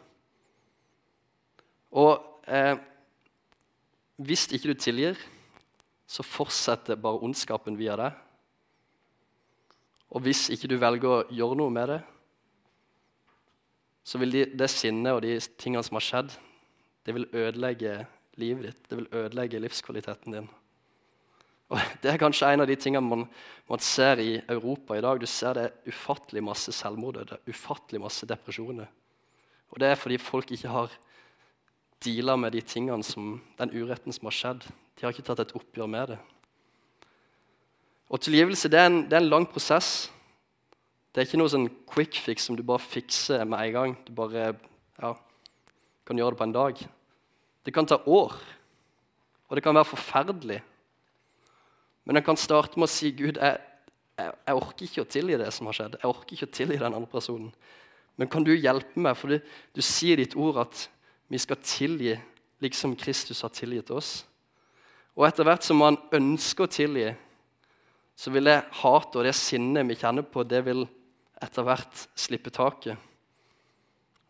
Og 1.91 2.25
eh, 2.47 2.75
hvis 4.17 4.47
ikke 4.49 4.73
du 4.73 4.81
tilgir, 4.81 5.19
så 6.09 6.25
fortsetter 6.25 6.97
bare 6.97 7.21
ondskapen 7.21 7.77
via 7.77 7.95
deg. 7.99 8.17
Og 10.09 10.23
hvis 10.25 10.47
ikke 10.53 10.69
du 10.69 10.77
velger 10.81 11.09
å 11.09 11.25
gjøre 11.29 11.57
noe 11.59 11.73
med 11.73 11.91
det, 11.93 11.99
så 14.09 14.17
vil 14.17 14.31
de, 14.33 14.45
det 14.57 14.69
sinnet 14.73 15.13
og 15.13 15.21
de 15.21 15.35
tingene 15.59 15.85
som 15.85 15.99
har 15.99 16.05
skjedd, 16.05 16.31
det 17.05 17.13
vil 17.15 17.27
ødelegge 17.29 17.99
livet 18.41 18.69
ditt. 18.69 18.81
Det 18.89 18.97
vil 18.97 19.11
ødelegge 19.21 19.61
livskvaliteten 19.61 20.37
din. 20.37 20.49
Og 21.69 21.77
Det 22.01 22.09
er 22.11 22.21
kanskje 22.21 22.49
en 22.49 22.63
av 22.63 22.69
de 22.69 22.77
tingene 22.79 23.05
man, 23.05 23.27
man 23.69 23.83
ser 23.83 24.21
i 24.23 24.39
Europa 24.49 24.97
i 24.97 25.03
dag. 25.05 25.21
Du 25.21 25.29
ser 25.29 25.57
det 25.57 25.67
er 25.67 25.93
ufattelig 25.93 26.43
masse 26.43 26.73
selvmord 26.73 27.19
det 27.19 27.37
er 27.37 27.53
ufattelig 27.53 28.01
masse 28.01 28.25
depresjoner. 28.29 28.89
Og 29.69 29.79
Det 29.79 29.91
er 29.91 30.01
fordi 30.01 30.17
folk 30.17 30.51
ikke 30.51 30.73
har 30.73 30.97
deala 32.03 32.35
med 32.39 32.55
de 32.55 32.61
tingene 32.61 33.03
som, 33.03 33.35
den 33.59 33.73
uretten 33.75 34.15
som 34.15 34.29
har 34.29 34.37
skjedd. 34.37 34.65
De 34.97 35.05
har 35.05 35.13
ikke 35.13 35.27
tatt 35.27 35.43
et 35.43 35.55
oppgjør 35.55 35.91
med 35.91 36.15
det. 36.15 36.19
Og 38.09 38.21
Tilgivelse 38.25 38.69
det 38.71 38.79
er, 38.79 38.87
en, 38.89 39.03
det 39.05 39.13
er 39.13 39.21
en 39.21 39.29
lang 39.29 39.45
prosess. 39.49 40.09
Det 41.13 41.21
er 41.21 41.27
ikke 41.27 41.39
noe 41.41 41.51
sånn 41.51 41.67
quick 41.89 42.17
fix 42.21 42.47
som 42.47 42.57
du 42.57 42.63
bare 42.65 42.81
fikser 42.81 43.45
med 43.45 43.61
en 43.67 43.75
gang. 43.75 43.93
Du 44.05 44.13
bare 44.17 44.51
ja, 44.99 45.13
kan 46.07 46.17
gjøre 46.17 46.33
det 46.33 46.41
på 46.41 46.47
en 46.47 46.55
dag. 46.55 46.81
Det 47.65 47.73
kan 47.75 47.85
ta 47.85 47.99
år, 48.09 48.33
og 49.49 49.57
det 49.57 49.63
kan 49.65 49.77
være 49.77 49.91
forferdelig. 49.91 50.59
Men 52.07 52.17
en 52.17 52.25
kan 52.25 52.39
starte 52.39 52.79
med 52.79 52.87
å 52.87 52.91
si 52.91 53.11
Gud, 53.13 53.37
jeg, 53.37 53.59
jeg, 54.17 54.31
jeg, 54.33 54.55
orker 54.55 54.87
ikke 54.87 55.03
å 55.03 55.11
tilgi 55.17 55.37
det 55.41 55.51
som 55.53 55.69
har 55.69 55.77
skjedd. 55.77 55.99
Jeg 56.01 56.09
orker 56.09 56.37
ikke 56.37 56.49
å 56.49 56.55
tilgi 56.57 56.79
den 56.81 56.89
andre 56.89 57.11
personen. 57.11 57.51
Men 58.17 58.31
kan 58.31 58.45
du 58.45 58.55
hjelpe 58.55 58.99
meg? 58.99 59.17
For 59.19 59.29
du, 59.29 59.51
du 59.77 59.81
sier 59.85 60.17
ditt 60.17 60.33
ord 60.39 60.57
at 60.65 60.87
vi 61.29 61.37
skal 61.37 61.61
tilgi 61.61 62.15
liksom 62.63 62.97
Kristus 62.99 63.43
har 63.45 63.53
tilgitt 63.53 63.91
oss. 63.93 64.23
Og 65.13 65.27
etter 65.27 65.45
hvert 65.45 65.65
som 65.65 65.77
man 65.79 65.99
ønsker 66.15 66.65
å 66.65 66.71
tilgi, 66.71 67.11
så 68.19 68.33
vil 68.35 68.49
det 68.49 68.57
hatet 68.81 69.15
og 69.15 69.27
det 69.27 69.35
sinnet 69.37 69.87
vi 69.87 69.95
kjenner 69.99 70.25
på, 70.27 70.43
det 70.43 70.59
vil 70.65 70.83
etter 71.39 71.63
hvert 71.63 72.03
slippe 72.19 72.51
taket. 72.51 72.99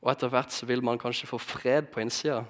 Og 0.05 0.12
etter 0.13 0.29
hvert 0.29 0.53
så 0.53 0.67
vil 0.69 0.84
man 0.86 1.01
kanskje 1.01 1.29
få 1.31 1.39
fred 1.41 1.89
på 1.89 2.03
innsida. 2.03 2.43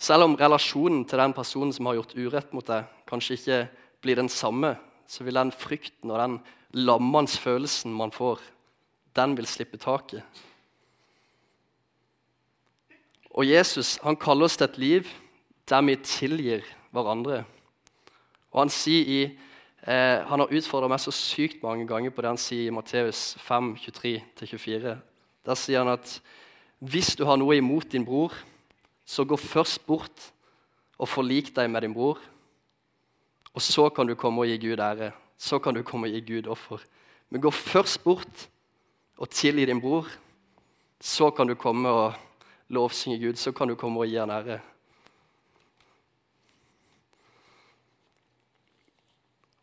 Selv 0.00 0.26
om 0.26 0.36
relasjonen 0.36 1.04
til 1.08 1.20
den 1.20 1.36
personen 1.36 1.72
som 1.76 1.88
har 1.88 1.98
gjort 1.98 2.16
urett 2.16 2.56
mot 2.56 2.66
deg, 2.68 2.88
kanskje 3.08 3.36
ikke 3.36 3.60
blir 4.04 4.18
den 4.18 4.32
samme 4.32 4.74
så 5.06 5.24
vil 5.24 5.38
den 5.38 5.52
frykten 5.54 6.10
og 6.10 6.20
den 6.20 6.36
lammende 6.86 7.40
følelsen 7.40 7.94
man 7.94 8.12
får, 8.12 8.40
den 9.16 9.36
vil 9.38 9.48
slippe 9.48 9.78
taket. 9.80 10.22
Og 13.36 13.46
Jesus 13.46 13.96
han 14.02 14.16
kaller 14.16 14.48
oss 14.48 14.56
til 14.56 14.68
et 14.68 14.78
liv 14.80 15.12
der 15.68 15.82
vi 15.84 15.96
tilgir 16.02 16.64
hverandre. 16.94 17.44
Og 18.52 18.60
Han 18.60 18.70
sier 18.70 19.04
i, 19.06 19.22
eh, 19.86 20.22
han 20.26 20.40
har 20.40 20.52
utfordra 20.52 20.88
meg 20.88 21.00
så 21.00 21.12
sykt 21.12 21.62
mange 21.62 21.86
ganger 21.86 22.10
på 22.10 22.22
det 22.22 22.28
han 22.28 22.40
sier 22.40 22.68
i 22.68 22.74
Matteus 22.74 23.36
5, 23.40 23.76
23-24. 23.76 24.96
Der 25.46 25.54
sier 25.54 25.84
han 25.84 25.92
at 25.94 26.20
hvis 26.78 27.16
du 27.16 27.24
har 27.24 27.36
noe 27.36 27.56
imot 27.56 27.92
din 27.92 28.04
bror, 28.04 28.32
så 29.06 29.24
gå 29.24 29.36
først 29.36 29.86
bort 29.86 30.32
og 30.98 31.08
forlik 31.08 31.54
deg 31.56 31.70
med 31.70 31.82
din 31.82 31.94
bror. 31.94 32.18
Og 33.54 33.62
så 33.62 33.88
kan 33.88 34.06
du 34.06 34.14
komme 34.14 34.42
og 34.42 34.50
gi 34.50 34.58
Gud 34.60 34.80
ære. 34.80 35.12
Så 35.38 35.58
kan 35.58 35.74
du 35.74 35.82
komme 35.82 36.08
og 36.08 36.12
gi 36.12 36.20
Gud 36.20 36.48
offer. 36.52 36.82
Men 37.30 37.40
gå 37.40 37.50
først 37.50 38.02
bort 38.04 38.48
og 39.16 39.30
tilgi 39.30 39.64
din 39.64 39.80
bror. 39.80 40.08
Så 41.00 41.30
kan 41.30 41.48
du 41.48 41.54
komme 41.54 41.88
og 41.88 42.14
lovsynge 42.68 43.18
Gud. 43.20 43.36
Så 43.36 43.52
kan 43.52 43.68
du 43.68 43.74
komme 43.74 44.00
og 44.00 44.06
gi 44.06 44.16
han 44.20 44.30
ære. 44.30 44.60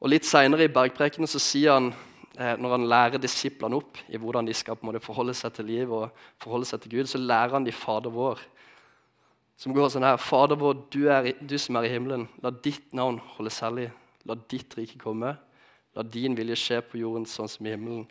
Og 0.03 0.11
Litt 0.11 0.27
seinere 0.27 0.67
i 0.67 0.71
bergprekene 0.71 1.29
så 1.31 1.39
sier 1.39 1.77
han, 1.77 1.93
eh, 2.35 2.57
når 2.59 2.75
han 2.75 2.87
lærer 2.91 3.21
disiplene 3.23 3.77
opp 3.79 4.01
i 4.11 4.19
hvordan 4.19 4.45
de 4.45 4.53
skal 4.53 4.75
på 4.75 4.83
en 4.83 4.91
måte 4.91 5.03
forholde 5.05 5.33
seg 5.33 5.53
til 5.55 5.69
liv 5.71 5.93
og 5.95 6.11
forholde 6.43 6.67
seg 6.67 6.81
til 6.83 6.97
Gud, 6.97 7.07
så 7.07 7.21
lærer 7.21 7.55
han 7.55 7.63
de 7.63 7.71
Fader 7.71 8.11
vår. 8.11 8.41
Som 9.55 9.71
går 9.71 9.93
sånn 9.93 10.03
her 10.03 10.19
Fader 10.19 10.59
vår, 10.59 10.75
du, 10.91 11.07
er, 11.07 11.31
du 11.39 11.55
som 11.55 11.79
er 11.79 11.87
i 11.87 11.93
himmelen, 11.93 12.27
la 12.43 12.51
ditt 12.51 12.91
navn 12.91 13.21
holdes 13.37 13.61
hellig. 13.63 13.87
La 14.27 14.35
ditt 14.35 14.75
rike 14.75 14.99
komme. 14.99 15.37
La 15.95 16.03
din 16.03 16.35
vilje 16.35 16.57
skje 16.59 16.81
på 16.83 16.99
jorden 16.99 17.25
sånn 17.29 17.51
som 17.51 17.65
i 17.67 17.71
himmelen. 17.71 18.03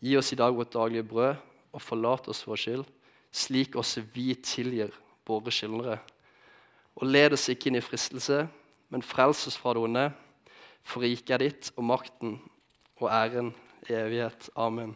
Gi 0.00 0.16
oss 0.16 0.32
i 0.32 0.38
dag 0.40 0.54
vårt 0.56 0.72
daglige 0.72 1.04
brød, 1.08 1.40
og 1.74 1.82
forlat 1.82 2.28
oss 2.30 2.44
vår 2.46 2.60
skyld, 2.60 2.84
slik 3.34 3.74
også 3.76 4.04
vi 4.14 4.32
tilgir 4.38 4.92
våre 5.26 5.52
skyldnere. 5.52 5.98
Og 6.94 7.08
led 7.10 7.34
oss 7.34 7.48
ikke 7.50 7.68
inn 7.68 7.80
i 7.80 7.82
fristelse, 7.82 8.44
men 8.92 9.02
frels 9.02 9.42
oss 9.50 9.58
fra 9.58 9.72
det 9.74 9.82
onde. 9.82 10.04
For 10.84 11.04
riket 11.04 11.34
er 11.34 11.42
ditt, 11.46 11.70
og 11.76 11.86
makten 11.88 12.36
og 13.00 13.08
æren 13.08 13.52
i 13.88 13.96
evighet. 13.96 14.50
Amen. 14.56 14.94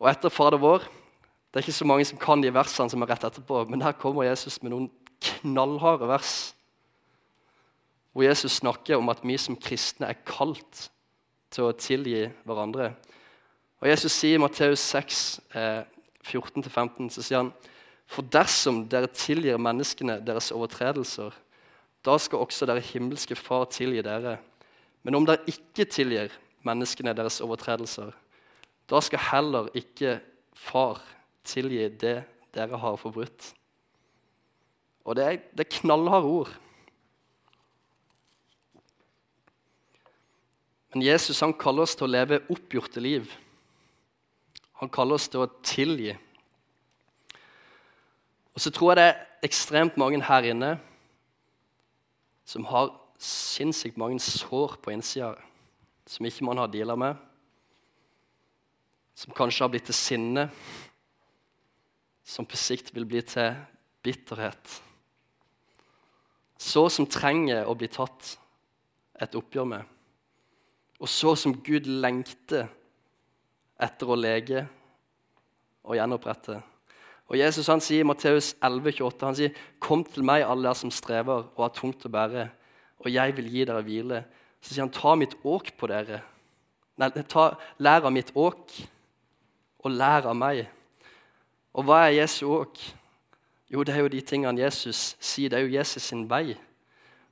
Og 0.00 0.10
etter 0.10 0.32
Fader 0.32 0.60
vår 0.60 0.84
Det 0.84 1.60
er 1.60 1.68
ikke 1.68 1.76
så 1.76 1.86
mange 1.86 2.04
som 2.04 2.18
kan 2.18 2.42
de 2.42 2.50
versene 2.50 2.90
som 2.90 3.02
er 3.04 3.12
rett 3.12 3.24
etterpå, 3.28 3.60
men 3.70 3.82
her 3.84 3.94
kommer 3.94 4.26
Jesus 4.26 4.56
med 4.62 4.72
noen 4.72 4.88
knallharde 5.22 6.08
vers. 6.10 6.32
Hvor 8.10 8.26
Jesus 8.26 8.56
snakker 8.58 8.98
om 8.98 9.12
at 9.12 9.22
vi 9.22 9.36
som 9.38 9.54
kristne 9.54 10.08
er 10.10 10.18
kalt 10.26 10.88
til 11.54 11.68
å 11.68 11.76
tilgi 11.78 12.24
hverandre. 12.42 12.90
Og 13.78 13.86
Jesus 13.86 14.16
sier 14.18 14.34
i 14.34 14.42
Matteus 14.42 14.82
6, 14.82 15.22
eh, 15.54 15.84
14-15, 16.26 17.10
så 17.14 17.22
sier 17.22 17.42
han 17.44 17.52
For 18.06 18.26
dersom 18.26 18.82
dere 18.90 19.06
tilgir 19.06 19.56
menneskene 19.56 20.18
deres 20.26 20.50
overtredelser, 20.52 21.32
da 22.04 22.18
skal 22.20 22.44
også 22.44 22.66
dere 22.68 22.84
himmelske 22.84 23.36
Far 23.38 23.64
tilgi 23.72 24.02
dere. 24.04 24.36
Men 25.04 25.16
om 25.18 25.26
dere 25.28 25.44
ikke 25.48 25.86
tilgir 25.88 26.32
menneskene 26.64 27.14
deres 27.16 27.40
overtredelser, 27.44 28.12
da 28.90 29.00
skal 29.00 29.22
heller 29.30 29.70
ikke 29.76 30.18
Far 30.54 31.00
tilgi 31.44 31.88
det 32.00 32.18
dere 32.54 32.78
har 32.78 33.00
forbrutt. 33.00 33.52
Og 35.04 35.16
det 35.16 35.24
er, 35.24 35.40
det 35.52 35.64
er 35.64 35.80
knallharde 35.80 36.28
ord. 36.28 36.52
Men 40.94 41.02
Jesus 41.02 41.40
han 41.42 41.56
kaller 41.58 41.84
oss 41.84 41.96
til 41.98 42.06
å 42.06 42.12
leve 42.14 42.44
oppgjorte 42.52 43.02
liv. 43.02 43.26
Han 44.80 44.92
kaller 44.92 45.18
oss 45.18 45.26
til 45.28 45.42
å 45.42 45.50
tilgi. 45.66 46.14
Og 48.54 48.62
så 48.62 48.70
tror 48.70 48.92
jeg 48.92 49.00
det 49.00 49.06
er 49.10 49.48
ekstremt 49.48 49.98
mange 50.00 50.22
her 50.24 50.52
inne 50.52 50.76
som 52.44 52.66
har 52.68 52.92
sinnssykt 53.18 53.98
mange 54.00 54.20
sår 54.20 54.78
på 54.82 54.92
innsida 54.92 55.34
som 56.06 56.26
ikke 56.26 56.44
man 56.44 56.60
har 56.60 56.68
deala 56.68 56.96
med. 56.96 57.16
Som 59.14 59.34
kanskje 59.36 59.64
har 59.64 59.70
blitt 59.72 59.86
til 59.88 59.96
sinne, 59.96 60.48
som 62.24 62.46
på 62.48 62.58
sikt 62.58 62.90
vil 62.94 63.06
bli 63.08 63.22
til 63.24 63.54
bitterhet. 64.04 64.80
Så 66.58 66.88
som 66.92 67.06
trenger 67.06 67.68
å 67.68 67.76
bli 67.78 67.88
tatt 67.92 68.34
et 69.20 69.36
oppgjør 69.38 69.68
med. 69.70 69.82
Og 71.00 71.10
så 71.10 71.34
som 71.38 71.54
Gud 71.64 71.86
lengter 71.86 72.68
etter 73.82 74.10
å 74.10 74.18
lege 74.18 74.64
og 75.84 75.96
gjenopprette. 75.98 76.60
Og 77.32 77.38
Jesus 77.38 77.70
han 77.72 77.80
sier 77.80 78.04
i 78.04 78.06
Matteus 78.06 78.52
11,28 78.60 79.26
han 79.26 79.36
sier, 79.36 79.50
'Kom 79.80 80.04
til 80.04 80.24
meg, 80.24 80.44
alle 80.44 80.62
dere 80.62 80.74
som 80.74 80.90
strever 80.90 81.48
og 81.56 81.62
har 81.62 81.72
tungt 81.72 82.04
å 82.04 82.08
bære, 82.12 82.48
og 82.98 83.12
jeg 83.12 83.36
vil 83.36 83.50
gi 83.50 83.64
dere 83.64 83.82
hvile.' 83.82 84.24
Så 84.60 84.74
sier 84.74 84.82
han, 84.84 84.92
'Ta 84.92 85.14
mitt 85.14 85.34
åk 85.44 85.76
på 85.76 85.86
dere.' 85.86 86.22
Nei, 86.96 87.10
ta, 87.10 87.56
lær 87.78 88.04
av 88.06 88.12
mitt 88.12 88.30
åk, 88.36 88.70
og 89.78 89.90
lær 89.90 90.28
av 90.30 90.36
meg. 90.36 90.68
Og 91.74 91.84
hva 91.84 92.06
er 92.06 92.20
Jesu 92.20 92.46
åk? 92.46 92.78
Jo, 93.66 93.82
det 93.82 93.94
er 93.94 94.04
jo 94.04 94.08
de 94.08 94.20
tingene 94.20 94.62
Jesus 94.62 95.16
sier. 95.18 95.50
Det 95.50 95.58
er 95.58 95.66
jo 95.66 95.74
Jesus 95.74 96.02
sin 96.02 96.30
vei. 96.30 96.54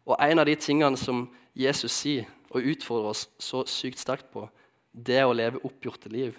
Og 0.04 0.16
en 0.18 0.38
av 0.38 0.46
de 0.46 0.56
tingene 0.58 0.96
som 0.98 1.28
Jesus 1.54 1.92
sier 1.92 2.26
og 2.50 2.66
utfordrer 2.66 3.12
oss 3.14 3.28
så 3.38 3.62
sykt 3.70 4.02
sterkt 4.02 4.32
på, 4.32 4.48
det 4.92 5.20
er 5.22 5.28
å 5.30 5.36
leve 5.36 5.62
oppgjorte 5.62 6.10
liv 6.10 6.34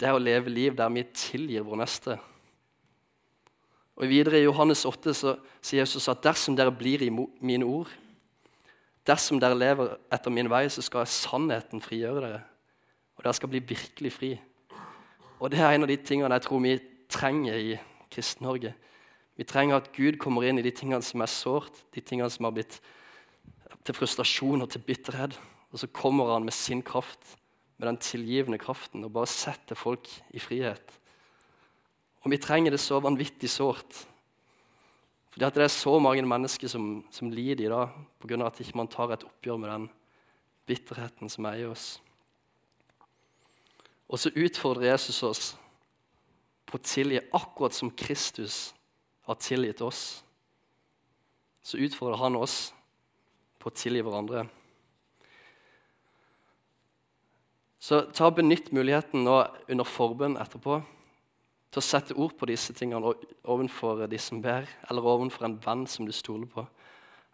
det 0.00 0.08
er 0.08 0.16
å 0.16 0.22
leve 0.22 0.52
liv 0.52 0.76
der 0.76 0.88
vi 0.94 1.04
tilgir 1.12 1.64
vår 1.66 1.82
neste. 1.82 2.16
Og 4.00 4.08
Videre 4.08 4.38
i 4.40 4.46
Johannes 4.46 4.86
8 4.88 5.12
så 5.12 5.34
sier 5.60 5.82
Jesus 5.82 6.08
at 6.08 6.22
dersom 6.24 6.56
dere 6.56 6.72
blir 6.72 7.02
i 7.04 7.10
mine 7.12 7.66
ord, 7.68 7.90
dersom 9.04 9.40
dere 9.40 9.58
lever 9.58 9.98
etter 10.12 10.32
min 10.32 10.48
vei, 10.48 10.64
så 10.72 10.80
skal 10.84 11.08
sannheten 11.08 11.82
frigjøre 11.84 12.22
dere. 12.24 12.38
Og 13.18 13.26
dere 13.26 13.36
skal 13.36 13.52
bli 13.52 13.60
virkelig 13.60 14.12
fri. 14.14 14.30
Og 15.40 15.50
Det 15.52 15.60
er 15.60 15.74
en 15.74 15.84
av 15.84 15.92
de 15.92 15.98
tingene 16.00 16.36
jeg 16.36 16.46
tror 16.46 16.62
vi 16.64 16.78
trenger 17.08 17.56
i 17.60 17.76
Kristen-Norge. 18.12 18.72
Vi 19.36 19.44
trenger 19.44 19.80
at 19.80 19.92
Gud 19.92 20.16
kommer 20.20 20.44
inn 20.48 20.60
i 20.60 20.64
de 20.64 20.72
tingene 20.72 21.04
som 21.04 21.20
er 21.20 21.32
sårt, 21.32 21.84
de 21.92 22.00
tingene 22.00 22.30
som 22.32 22.48
har 22.48 22.56
blitt 22.56 22.80
til 23.84 23.96
frustrasjon 23.96 24.64
og 24.64 24.72
til 24.72 24.84
bitterhet. 24.84 25.36
Og 25.72 25.80
så 25.80 25.88
kommer 25.92 26.32
han 26.32 26.44
med 26.44 26.56
sin 26.56 26.82
kraft 26.84 27.36
med 27.80 27.88
den 27.88 27.98
tilgivende 28.04 28.58
kraften 28.60 29.06
og 29.06 29.14
bare 29.14 29.28
setter 29.32 29.78
folk 29.78 30.08
i 30.36 30.40
frihet. 30.42 30.98
Og 32.20 32.34
vi 32.34 32.36
trenger 32.36 32.74
det 32.74 32.82
så 32.82 32.98
vanvittig 33.00 33.48
sårt. 33.48 34.02
Fordi 35.32 35.46
at 35.46 35.56
det 35.56 35.64
er 35.64 35.72
så 35.72 35.94
mange 36.02 36.26
mennesker 36.28 36.68
som, 36.68 37.00
som 37.08 37.32
lider 37.32 37.64
i 37.64 37.72
dag 37.72 37.96
pga. 38.20 38.42
at 38.44 38.60
ikke 38.60 38.76
man 38.76 38.90
ikke 38.90 38.96
tar 38.96 39.14
et 39.14 39.24
oppgjør 39.24 39.56
med 39.62 39.70
den 39.72 39.88
bitterheten 40.68 41.32
som 41.32 41.48
eier 41.48 41.72
oss. 41.72 42.02
Og 44.10 44.18
så 44.18 44.34
utfordrer 44.34 44.90
Jesus 44.90 45.22
oss 45.22 45.56
på 46.68 46.76
å 46.76 46.84
tilgi 46.84 47.22
akkurat 47.32 47.72
som 47.72 47.90
Kristus 47.90 48.74
har 49.24 49.40
tilgitt 49.40 49.80
oss. 49.80 50.20
Så 51.62 51.80
utfordrer 51.80 52.20
han 52.20 52.36
oss 52.36 52.74
på 53.56 53.70
å 53.70 53.76
tilgi 53.76 54.04
hverandre. 54.04 54.50
Så 57.80 58.02
ta 58.12 58.28
og 58.28 58.36
benytt 58.36 58.68
muligheten 58.76 59.24
nå 59.24 59.38
under 59.72 59.88
forbønn 59.88 60.36
etterpå 60.40 60.82
til 61.70 61.80
å 61.80 61.86
sette 61.86 62.16
ord 62.18 62.34
på 62.36 62.48
disse 62.50 62.74
tingene 62.76 63.14
overfor 63.46 64.04
de 64.10 64.18
som 64.20 64.42
ber, 64.42 64.66
eller 64.90 65.06
overfor 65.06 65.46
en 65.46 65.56
venn 65.64 65.86
som 65.88 66.04
du 66.04 66.12
stoler 66.12 66.50
på. 66.50 66.66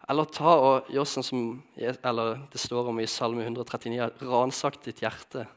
Eller 0.07 0.29
ta 0.31 0.53
og 0.55 0.87
gjør 0.93 1.09
sånn 1.09 1.25
som 1.25 1.45
det 1.75 2.61
står 2.61 2.93
om 2.93 3.01
i 3.01 3.09
Salme 3.11 3.43
139, 3.43 4.23
ransak 4.23 4.79
ditt 4.85 5.03
hjerte 5.03 5.47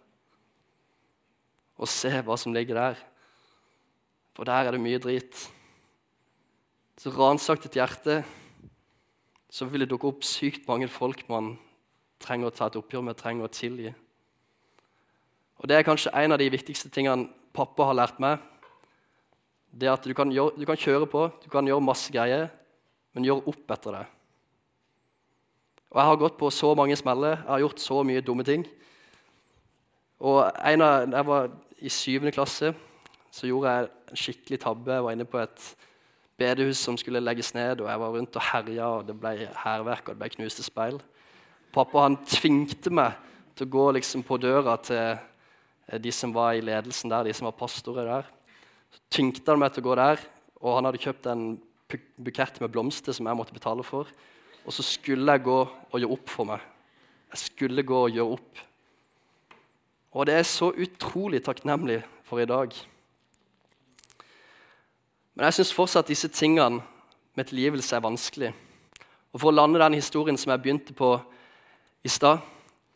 og 1.81 1.89
se 1.89 2.11
hva 2.13 2.37
som 2.37 2.53
ligger 2.53 2.77
der. 2.77 2.99
For 4.37 4.45
der 4.49 4.69
er 4.69 4.77
det 4.77 4.83
mye 4.83 5.01
drit. 5.01 5.33
Så 7.01 7.13
ransak 7.15 7.63
ditt 7.65 7.79
hjerte, 7.79 8.21
så 9.51 9.67
vil 9.67 9.87
det 9.87 9.91
dukke 9.91 10.11
opp 10.11 10.27
sykt 10.27 10.69
mange 10.69 10.91
folk 10.93 11.25
man 11.31 11.55
trenger 12.21 12.51
å 12.51 12.55
ta 12.55 12.69
et 12.69 12.77
oppgjør 12.77 13.07
med, 13.07 13.17
trenger 13.17 13.49
å 13.49 13.55
tilgi. 13.55 13.95
Og 15.61 15.69
Det 15.69 15.77
er 15.77 15.85
kanskje 15.85 16.13
en 16.17 16.33
av 16.33 16.41
de 16.41 16.49
viktigste 16.49 16.89
tingene 16.93 17.29
pappa 17.53 17.91
har 17.91 17.99
lært 17.99 18.21
meg. 18.23 18.41
Det 19.71 19.91
at 19.93 20.05
du 20.05 20.15
kan, 20.17 20.33
gjøre, 20.33 20.57
du 20.57 20.65
kan 20.67 20.79
kjøre 20.81 21.07
på, 21.07 21.27
du 21.45 21.51
kan 21.53 21.67
gjøre 21.69 21.85
masse 21.85 22.11
greier, 22.13 22.49
men 23.15 23.27
gjør 23.27 23.45
opp 23.53 23.75
etter 23.77 23.99
det. 23.99 24.07
Og 25.91 25.99
Jeg 25.99 26.07
har 26.07 26.21
gått 26.23 26.39
på 26.39 26.51
så 26.55 26.73
mange 26.79 26.97
smeller, 26.97 27.37
jeg 27.43 27.51
har 27.51 27.63
gjort 27.65 27.83
så 27.83 28.03
mye 28.07 28.25
dumme 28.25 28.47
ting. 28.47 28.65
Og 30.21 30.41
en 30.47 30.85
av, 30.87 31.07
jeg 31.11 31.27
var 31.27 31.51
I 31.81 31.89
syvende 31.93 32.33
klasse 32.33 32.75
så 33.33 33.47
gjorde 33.47 33.71
jeg 33.73 33.89
en 34.11 34.21
skikkelig 34.21 34.59
tabbe. 34.61 34.93
Jeg 34.93 35.05
var 35.05 35.17
inne 35.17 35.29
på 35.29 35.39
et 35.41 35.65
bedehus 36.41 36.81
som 36.83 36.97
skulle 36.99 37.23
legges 37.23 37.55
ned, 37.55 37.81
og 37.81 37.89
jeg 37.89 38.01
var 38.01 38.15
rundt 38.17 38.37
og 38.37 38.47
herja, 38.53 38.87
og 38.99 39.07
det 39.09 39.17
ble 39.21 39.49
hærverk 39.65 40.09
og 40.09 40.15
det 40.15 40.21
ble 40.23 40.33
knuste 40.35 40.65
speil. 40.67 41.01
Pappa 41.73 42.07
han 42.07 42.19
tvingte 42.27 42.93
meg 42.93 43.19
til 43.55 43.69
å 43.69 43.75
gå 43.77 43.91
liksom 43.97 44.25
på 44.27 44.39
døra 44.41 44.77
til 44.83 45.19
de 45.99 46.13
som 46.15 46.35
var 46.35 46.55
i 46.55 46.63
ledelsen 46.63 47.11
der, 47.11 47.27
de 47.27 47.35
som 47.35 47.49
var 47.49 47.57
pastorer 47.59 48.07
der. 48.07 48.29
Så 48.91 49.01
tyngte 49.11 49.51
han 49.51 49.59
meg 49.63 49.75
til 49.75 49.83
å 49.83 49.89
gå 49.89 49.97
der, 49.99 50.23
og 50.61 50.77
han 50.77 50.87
hadde 50.87 51.03
kjøpt 51.03 51.27
en 51.31 51.45
bukett 52.21 52.61
med 52.63 52.71
blomster 52.71 53.17
som 53.17 53.27
jeg 53.27 53.39
måtte 53.39 53.57
betale 53.57 53.83
for. 53.87 54.11
Og 54.63 54.75
så 54.75 54.85
skulle 54.87 55.35
jeg 55.35 55.47
gå 55.47 55.59
og 55.65 55.97
gjøre 55.99 56.15
opp 56.15 56.31
for 56.31 56.47
meg. 56.53 56.63
Jeg 57.33 57.43
skulle 57.47 57.87
gå 57.87 58.05
og 58.07 58.15
gjøre 58.15 58.37
opp. 58.37 58.63
Og 60.11 60.27
det 60.27 60.35
er 60.35 60.47
så 60.47 60.71
utrolig 60.75 61.43
takknemlig 61.47 62.01
for 62.27 62.43
i 62.43 62.49
dag. 62.49 62.75
Men 65.35 65.47
jeg 65.47 65.61
syns 65.61 65.75
fortsatt 65.75 66.11
disse 66.11 66.29
tingene 66.35 66.83
med 67.39 67.49
tilgivelse 67.49 67.97
er 67.97 68.05
vanskelig. 68.05 68.51
Og 69.31 69.41
For 69.41 69.51
å 69.51 69.55
lande 69.55 69.79
den 69.79 69.99
historien 69.99 70.39
som 70.39 70.51
jeg 70.51 70.63
begynte 70.63 70.95
på 70.97 71.15
i 72.05 72.11
stad, 72.11 72.43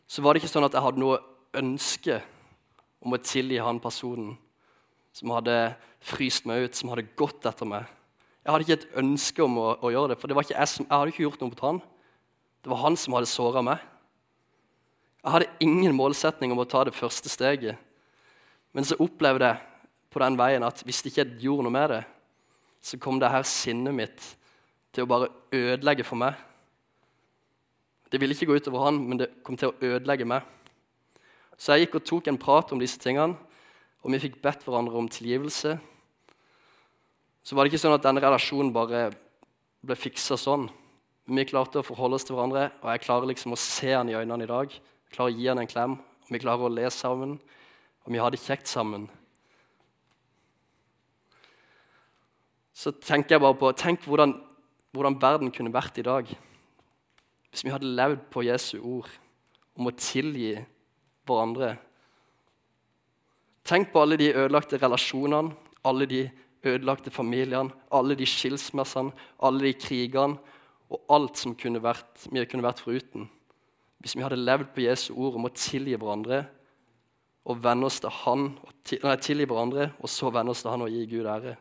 så 0.07 0.21
var 0.21 0.33
det 0.33 0.43
ikke 0.43 0.51
sånn 0.51 0.67
at 0.67 0.75
jeg 0.75 0.83
hadde 0.83 1.01
noe 1.01 1.21
ønske 1.55 2.19
om 3.05 3.13
å 3.13 3.21
tilgi 3.21 3.61
han 3.61 3.81
personen 3.81 4.33
som 5.15 5.31
hadde 5.31 5.75
fryst 6.03 6.47
meg 6.49 6.65
ut, 6.65 6.75
som 6.75 6.89
hadde 6.91 7.07
gått 7.17 7.45
etter 7.47 7.69
meg. 7.69 7.85
Jeg 8.43 8.51
hadde 8.51 8.65
ikke 8.65 8.77
et 8.81 8.97
ønske 9.01 9.45
om 9.45 9.59
å, 9.61 9.67
å 9.79 9.91
gjøre 9.93 10.13
det, 10.13 10.17
for 10.21 10.29
det 10.29 10.37
jeg, 10.51 10.69
som, 10.69 10.85
jeg 10.85 10.93
hadde 10.93 11.13
ikke 11.13 11.23
gjort 11.23 11.41
noe 11.41 11.51
mot 11.53 11.63
han. 11.65 11.79
Det 12.65 12.71
var 12.73 12.81
han 12.83 12.97
som 12.99 13.15
hadde 13.17 13.29
såra 13.29 13.63
meg. 13.65 13.83
Jeg 15.21 15.33
hadde 15.33 15.65
ingen 15.65 15.95
målsetning 15.97 16.53
om 16.53 16.61
å 16.61 16.67
ta 16.69 16.83
det 16.85 16.93
første 16.97 17.31
steget. 17.31 17.79
Men 18.75 18.85
så 18.85 18.97
opplevde 19.01 19.47
jeg 19.53 19.63
på 20.13 20.21
den 20.21 20.37
veien 20.37 20.65
at 20.67 20.83
hvis 20.85 21.01
ikke 21.05 21.23
jeg 21.23 21.39
gjorde 21.45 21.65
noe 21.65 21.73
med 21.73 21.93
det, 21.95 22.01
så 22.85 22.99
kom 23.01 23.17
det 23.21 23.31
her 23.33 23.47
sinnet 23.49 23.95
mitt 23.97 24.27
til 24.93 25.05
å 25.05 25.09
bare 25.09 25.31
ødelegge 25.55 26.05
for 26.05 26.19
meg. 26.21 26.37
Det 28.11 28.21
ville 28.21 28.35
ikke 28.37 28.51
gå 28.51 28.59
utover 28.59 28.85
han, 28.85 28.99
men 29.01 29.23
det 29.23 29.31
kom 29.43 29.57
til 29.57 29.71
å 29.71 29.77
ødelegge 29.95 30.27
meg. 30.29 30.45
Så 31.57 31.73
jeg 31.73 31.85
gikk 31.85 31.99
og 31.99 32.07
tok 32.07 32.29
en 32.29 32.39
prat 32.39 32.71
om 32.75 32.81
disse 32.81 32.99
tingene, 33.01 33.37
og 34.03 34.13
vi 34.13 34.21
fikk 34.21 34.41
bedt 34.43 34.65
hverandre 34.67 34.97
om 34.99 35.09
tilgivelse 35.09 35.77
så 37.45 37.53
var 37.53 37.65
det 37.65 37.75
ikke 37.75 37.83
sånn 37.83 37.93
at 37.93 38.01
denne 38.01 38.23
relasjonen 38.23 38.71
bare 38.73 39.11
ble 39.85 39.95
fiksa 39.99 40.33
sånn. 40.39 40.65
Vi 41.29 41.43
klarte 41.45 41.77
å 41.77 41.85
forholde 41.85 42.17
oss 42.17 42.25
til 42.25 42.33
hverandre, 42.33 42.71
og 42.81 42.87
jeg 42.89 43.03
klarer 43.03 43.29
liksom 43.29 43.53
å 43.53 43.59
se 43.61 43.91
han 43.93 44.09
i 44.09 44.15
øynene 44.17 44.47
i 44.47 44.49
dag. 44.49 44.73
Jeg 44.73 45.13
klarer 45.13 45.33
å 45.33 45.37
gi 45.37 45.45
han 45.51 45.61
en 45.61 45.69
klem, 45.69 45.93
og 46.25 46.31
vi 46.33 46.41
klarer 46.41 46.65
å 46.65 46.71
le 46.73 46.89
sammen, 46.89 47.35
og 48.01 48.15
vi 48.15 48.21
har 48.21 48.33
det 48.33 48.41
kjekt 48.41 48.71
sammen. 48.71 49.05
Så 52.73 52.95
tenker 52.97 53.37
jeg 53.37 53.45
bare 53.45 53.59
på 53.61 53.69
Tenk 53.77 54.01
hvordan, 54.09 54.33
hvordan 54.97 55.19
verden 55.21 55.53
kunne 55.53 55.73
vært 55.73 56.01
i 56.01 56.05
dag 56.05 56.33
hvis 57.55 57.63
vi 57.63 57.71
hadde 57.71 57.93
levd 57.95 58.25
på 58.33 58.41
Jesu 58.43 58.81
ord 58.81 59.07
om 59.79 59.87
å 59.87 59.93
tilgi 59.95 60.57
hverandre. 61.25 61.75
Tenk 63.65 63.91
på 63.91 64.01
alle 64.01 64.17
de 64.21 64.33
ødelagte 64.33 64.77
relasjonene, 64.81 65.55
alle 65.85 66.05
de 66.09 66.23
ødelagte 66.65 67.11
familiene, 67.11 67.73
alle 67.91 68.17
de 68.17 68.25
skilsmissene, 68.25 69.13
alle 69.41 69.67
de 69.67 69.73
krigene 69.73 70.37
og 70.89 71.01
alt 71.09 71.39
som 71.41 71.55
kunne 71.57 71.81
vært, 71.81 72.27
vi 72.29 72.45
kunne 72.45 72.65
vært 72.65 72.83
foruten. 72.85 73.29
Hvis 73.99 74.15
vi 74.15 74.21
hadde 74.21 74.37
levd 74.37 74.69
på 74.75 74.83
Jesu 74.85 75.13
ord 75.15 75.39
om 75.39 75.47
å 75.47 75.53
tilgi 75.55 75.97
hverandre 75.97 76.43
og 77.45 77.61
vende 77.61 77.87
oss 77.89 77.99
til 78.01 78.13
Han, 78.23 78.51
nei, 79.03 79.15
tilgi 79.21 79.47
hverandre, 79.49 79.91
og 79.97 80.09
så 80.09 80.29
vende 80.33 80.53
oss 80.53 80.61
til 80.61 80.73
Han 80.73 80.85
og 80.85 80.93
gi 80.93 81.05
Gud 81.09 81.29
ære. 81.29 81.55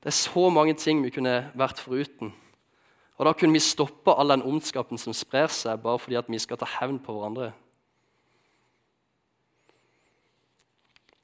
Det 0.00 0.10
er 0.10 0.16
så 0.16 0.46
mange 0.54 0.74
ting 0.78 1.02
vi 1.04 1.12
kunne 1.12 1.50
vært 1.58 1.82
foruten. 1.82 2.32
Og 3.18 3.26
Da 3.26 3.34
kunne 3.36 3.52
vi 3.52 3.60
stoppe 3.60 4.14
all 4.16 4.32
den 4.32 4.42
ondskapen 4.42 4.98
som 4.98 5.12
sprer 5.12 5.50
seg, 5.52 5.82
bare 5.82 5.98
fordi 6.00 6.16
at 6.16 6.30
vi 6.30 6.38
skal 6.38 6.56
ta 6.56 6.66
hevn 6.78 6.98
på 6.98 7.12
hverandre. 7.12 7.50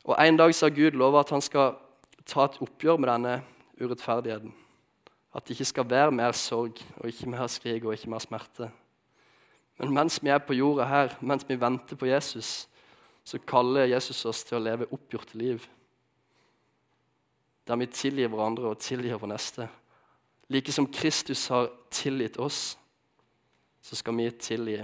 Og 0.06 0.14
En 0.22 0.36
dag 0.38 0.54
sa 0.54 0.68
Gud 0.70 0.94
lova 0.94 1.24
at 1.24 1.32
han 1.34 1.42
skal 1.42 1.74
ta 2.26 2.46
et 2.46 2.58
oppgjør 2.62 2.98
med 3.02 3.10
denne 3.10 3.34
urettferdigheten. 3.80 4.52
At 5.34 5.44
det 5.44 5.56
ikke 5.56 5.72
skal 5.72 5.90
være 5.90 6.14
mer 6.14 6.32
sorg 6.32 6.78
og 6.96 7.08
ikke 7.10 7.30
mer 7.30 7.46
skrik 7.50 7.84
og 7.84 7.96
ikke 7.96 8.10
mer 8.10 8.22
smerte. 8.22 8.70
Men 9.78 9.92
mens 9.94 10.22
vi 10.22 10.30
er 10.32 10.38
på 10.38 10.54
jorda 10.56 10.86
her, 10.88 11.16
mens 11.20 11.44
vi 11.48 11.58
venter 11.60 11.98
på 11.98 12.06
Jesus, 12.06 12.68
så 13.24 13.38
kaller 13.38 13.90
Jesus 13.90 14.24
oss 14.24 14.44
til 14.46 14.60
å 14.60 14.62
leve 14.62 14.86
oppgjorte 14.94 15.36
liv. 15.38 15.66
Der 17.66 17.76
vi 17.76 17.88
tilgir 17.90 18.30
hverandre 18.30 18.70
og 18.70 18.78
tilgir 18.80 19.18
vår 19.18 19.32
neste. 19.34 19.66
Like 20.48 20.72
som 20.72 20.86
Kristus 20.86 21.48
har 21.50 21.68
tilgitt 21.90 22.38
oss, 22.38 22.78
så 23.82 23.98
skal 23.98 24.14
vi 24.16 24.30
tilgi 24.30 24.78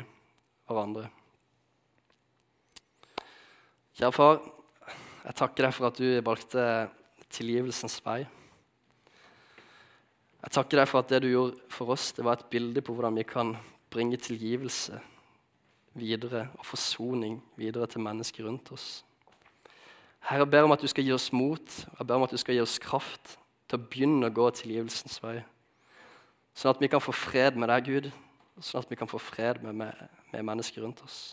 hverandre. 0.66 1.06
Kjære 3.94 4.12
far, 4.12 4.42
jeg 5.22 5.38
takker 5.38 5.68
deg 5.68 5.74
for 5.76 5.88
at 5.88 5.98
du 6.00 6.06
valgte 6.24 6.64
tilgivelsens 7.32 8.00
vei. 8.04 8.22
Jeg 10.42 10.54
takker 10.56 10.80
deg 10.80 10.90
for 10.90 11.02
at 11.02 11.12
det 11.12 11.22
du 11.22 11.30
gjorde 11.30 11.70
for 11.70 11.94
oss, 11.94 12.10
det 12.16 12.24
var 12.26 12.40
et 12.40 12.50
bilde 12.50 12.82
på 12.82 12.96
hvordan 12.96 13.14
vi 13.20 13.26
kan 13.28 13.54
bringe 13.92 14.18
tilgivelse 14.18 14.98
videre 15.94 16.46
og 16.58 16.66
forsoning 16.66 17.36
videre 17.60 17.86
til 17.86 18.02
mennesker 18.02 18.48
rundt 18.48 18.72
oss. 18.74 19.04
Herre, 20.22 20.42
jeg 20.42 20.50
ber 20.50 20.66
om 20.66 20.74
at 20.74 20.82
du 20.82 20.88
skal 20.90 21.04
gi 21.04 21.12
oss 21.14 21.30
mot 21.34 21.78
jeg 21.82 22.06
ber 22.06 22.16
om 22.16 22.26
at 22.26 22.32
du 22.34 22.40
skal 22.40 22.56
gi 22.56 22.62
oss 22.62 22.78
kraft 22.82 23.36
til 23.68 23.78
å 23.78 23.86
begynne 23.90 24.28
å 24.28 24.34
gå 24.34 24.48
tilgivelsens 24.58 25.20
vei. 25.22 25.40
Sånn 26.54 26.74
at 26.74 26.82
vi 26.82 26.90
kan 26.92 27.00
få 27.00 27.14
fred 27.16 27.56
med 27.56 27.70
deg, 27.72 27.86
Gud, 27.86 28.10
og 28.58 28.66
sånn 28.66 28.82
at 28.82 28.90
vi 28.90 28.98
kan 28.98 29.08
få 29.08 29.20
fred 29.22 29.62
med, 29.64 29.78
med, 29.78 30.18
med 30.34 30.44
mennesker 30.50 30.84
rundt 30.84 31.00
oss. 31.06 31.32